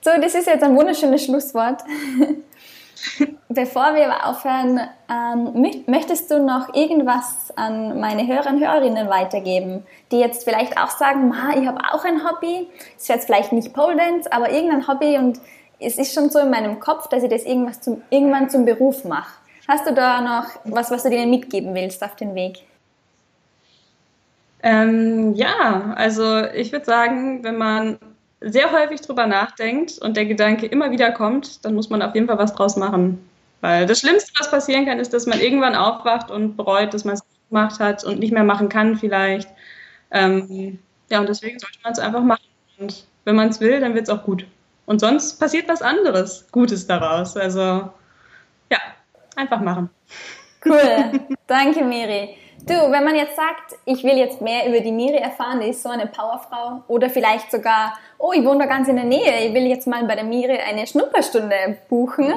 So, 0.00 0.10
das 0.20 0.34
ist 0.34 0.46
jetzt 0.46 0.64
ein 0.64 0.76
wunderschönes 0.76 1.24
Schlusswort. 1.24 1.82
Bevor 3.48 3.94
wir 3.94 4.10
aber 4.10 4.30
aufhören, 4.30 4.80
ähm, 5.10 5.84
möchtest 5.86 6.30
du 6.30 6.40
noch 6.42 6.74
irgendwas 6.74 7.52
an 7.56 8.00
meine 8.00 8.26
Hörer 8.26 8.50
und 8.50 8.60
Hörerinnen 8.60 9.08
weitergeben, 9.08 9.84
die 10.10 10.18
jetzt 10.18 10.44
vielleicht 10.44 10.78
auch 10.78 10.90
sagen, 10.90 11.28
Ma, 11.28 11.50
ich 11.56 11.66
habe 11.66 11.78
auch 11.92 12.04
ein 12.04 12.24
Hobby, 12.24 12.66
ist 12.96 13.08
jetzt 13.08 13.26
vielleicht 13.26 13.52
nicht 13.52 13.74
Pole 13.74 13.96
Dance, 13.96 14.32
aber 14.32 14.50
irgendein 14.50 14.88
Hobby 14.88 15.18
und 15.18 15.38
es 15.84 15.98
ist 15.98 16.14
schon 16.14 16.30
so 16.30 16.38
in 16.38 16.50
meinem 16.50 16.80
Kopf, 16.80 17.08
dass 17.08 17.22
ich 17.22 17.30
das 17.30 17.44
irgendwas 17.44 17.80
zum, 17.80 18.02
irgendwann 18.10 18.50
zum 18.50 18.64
Beruf 18.64 19.04
mache. 19.04 19.32
Hast 19.68 19.86
du 19.86 19.94
da 19.94 20.20
noch 20.20 20.46
was, 20.64 20.90
was 20.90 21.02
du 21.02 21.10
denen 21.10 21.30
mitgeben 21.30 21.74
willst 21.74 22.02
auf 22.02 22.16
den 22.16 22.34
Weg? 22.34 22.58
Ähm, 24.62 25.34
ja, 25.34 25.94
also 25.96 26.42
ich 26.46 26.72
würde 26.72 26.86
sagen, 26.86 27.44
wenn 27.44 27.56
man 27.56 27.98
sehr 28.40 28.72
häufig 28.72 29.00
drüber 29.00 29.26
nachdenkt 29.26 29.98
und 29.98 30.16
der 30.16 30.26
Gedanke 30.26 30.66
immer 30.66 30.90
wieder 30.90 31.12
kommt, 31.12 31.64
dann 31.64 31.74
muss 31.74 31.90
man 31.90 32.02
auf 32.02 32.14
jeden 32.14 32.26
Fall 32.26 32.38
was 32.38 32.54
draus 32.54 32.76
machen. 32.76 33.18
Weil 33.60 33.86
das 33.86 34.00
Schlimmste, 34.00 34.32
was 34.38 34.50
passieren 34.50 34.84
kann, 34.84 34.98
ist, 34.98 35.14
dass 35.14 35.26
man 35.26 35.40
irgendwann 35.40 35.74
aufwacht 35.74 36.30
und 36.30 36.56
bereut, 36.56 36.92
dass 36.92 37.04
man 37.04 37.14
es 37.14 37.22
gemacht 37.48 37.80
hat 37.80 38.04
und 38.04 38.18
nicht 38.18 38.32
mehr 38.32 38.44
machen 38.44 38.68
kann 38.68 38.96
vielleicht. 38.96 39.48
Ähm, 40.10 40.78
ja, 41.10 41.20
und 41.20 41.28
deswegen 41.28 41.58
sollte 41.58 41.78
man 41.82 41.92
es 41.92 41.98
einfach 41.98 42.22
machen. 42.22 42.44
Und 42.78 43.06
wenn 43.24 43.36
man 43.36 43.48
es 43.48 43.60
will, 43.60 43.80
dann 43.80 43.94
wird 43.94 44.04
es 44.04 44.10
auch 44.10 44.24
gut. 44.24 44.46
Und 44.86 45.00
sonst 45.00 45.38
passiert 45.38 45.68
was 45.68 45.82
anderes 45.82 46.46
Gutes 46.52 46.86
daraus. 46.86 47.36
Also 47.36 47.90
ja, 48.70 48.78
einfach 49.36 49.60
machen. 49.60 49.90
Cool. 50.64 51.20
Danke, 51.46 51.84
Miri. 51.84 52.36
Du, 52.66 52.72
wenn 52.72 53.04
man 53.04 53.14
jetzt 53.14 53.36
sagt, 53.36 53.78
ich 53.84 54.02
will 54.04 54.16
jetzt 54.16 54.40
mehr 54.40 54.66
über 54.66 54.80
die 54.80 54.92
Miri 54.92 55.18
erfahren, 55.18 55.60
die 55.60 55.68
ist 55.68 55.82
so 55.82 55.90
eine 55.90 56.06
Powerfrau, 56.06 56.82
oder 56.88 57.10
vielleicht 57.10 57.50
sogar, 57.50 57.98
oh, 58.16 58.32
ich 58.32 58.42
wohne 58.42 58.60
da 58.60 58.66
ganz 58.66 58.88
in 58.88 58.96
der 58.96 59.04
Nähe, 59.04 59.46
ich 59.46 59.52
will 59.52 59.66
jetzt 59.66 59.86
mal 59.86 60.02
bei 60.04 60.14
der 60.14 60.24
Miri 60.24 60.56
eine 60.56 60.86
Schnupperstunde 60.86 61.76
buchen, 61.90 62.32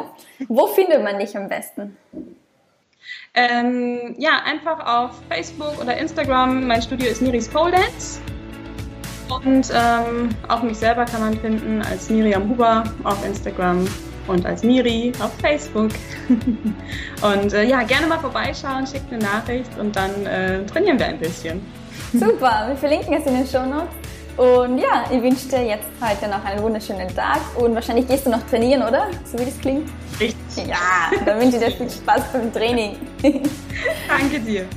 wo 0.49 0.67
findet 0.67 1.01
man 1.01 1.17
dich 1.17 1.37
am 1.37 1.47
besten? 1.47 1.95
Ähm, 3.33 4.15
ja, 4.17 4.41
einfach 4.43 4.85
auf 4.85 5.11
Facebook 5.29 5.79
oder 5.81 5.95
Instagram. 5.95 6.67
Mein 6.67 6.81
Studio 6.81 7.07
ist 7.09 7.21
Miris 7.21 7.47
Pole 7.47 7.71
Dance. 7.71 8.19
Und 9.29 9.71
ähm, 9.73 10.29
auch 10.47 10.63
mich 10.63 10.77
selber 10.77 11.05
kann 11.05 11.21
man 11.21 11.37
finden 11.37 11.81
als 11.81 12.09
Miriam 12.09 12.49
Huber 12.49 12.83
auf 13.03 13.25
Instagram 13.25 13.85
und 14.27 14.45
als 14.45 14.63
Miri 14.63 15.11
auf 15.19 15.31
Facebook. 15.41 15.91
und 17.21 17.53
äh, 17.53 17.63
ja, 17.63 17.83
gerne 17.83 18.07
mal 18.07 18.19
vorbeischauen, 18.19 18.85
schickt 18.87 19.11
eine 19.11 19.23
Nachricht 19.23 19.69
und 19.79 19.95
dann 19.95 20.25
äh, 20.25 20.65
trainieren 20.65 20.99
wir 20.99 21.07
ein 21.07 21.19
bisschen. 21.19 21.61
Super, 22.13 22.65
wir 22.67 22.75
verlinken 22.75 23.13
es 23.13 23.25
in 23.25 23.35
den 23.35 23.47
Show 23.47 23.65
Notes. 23.65 23.93
Und 24.37 24.77
ja, 24.77 25.05
ich 25.11 25.21
wünsche 25.21 25.47
dir 25.47 25.65
jetzt 25.65 25.87
heute 25.99 26.29
noch 26.29 26.45
einen 26.45 26.61
wunderschönen 26.61 27.07
Tag 27.15 27.39
und 27.57 27.73
wahrscheinlich 27.73 28.07
gehst 28.07 28.27
du 28.27 28.29
noch 28.29 28.45
trainieren, 28.47 28.83
oder? 28.83 29.07
So 29.25 29.39
wie 29.39 29.45
das 29.45 29.59
klingt. 29.59 29.89
Richtig. 30.19 30.67
Ja, 30.67 31.11
dann 31.25 31.39
wünsche 31.39 31.57
ich 31.57 31.63
dir 31.63 31.71
viel 31.71 31.89
Spaß 32.03 32.21
beim 32.33 32.53
Training. 32.53 32.97
Danke 34.07 34.39
dir. 34.39 34.67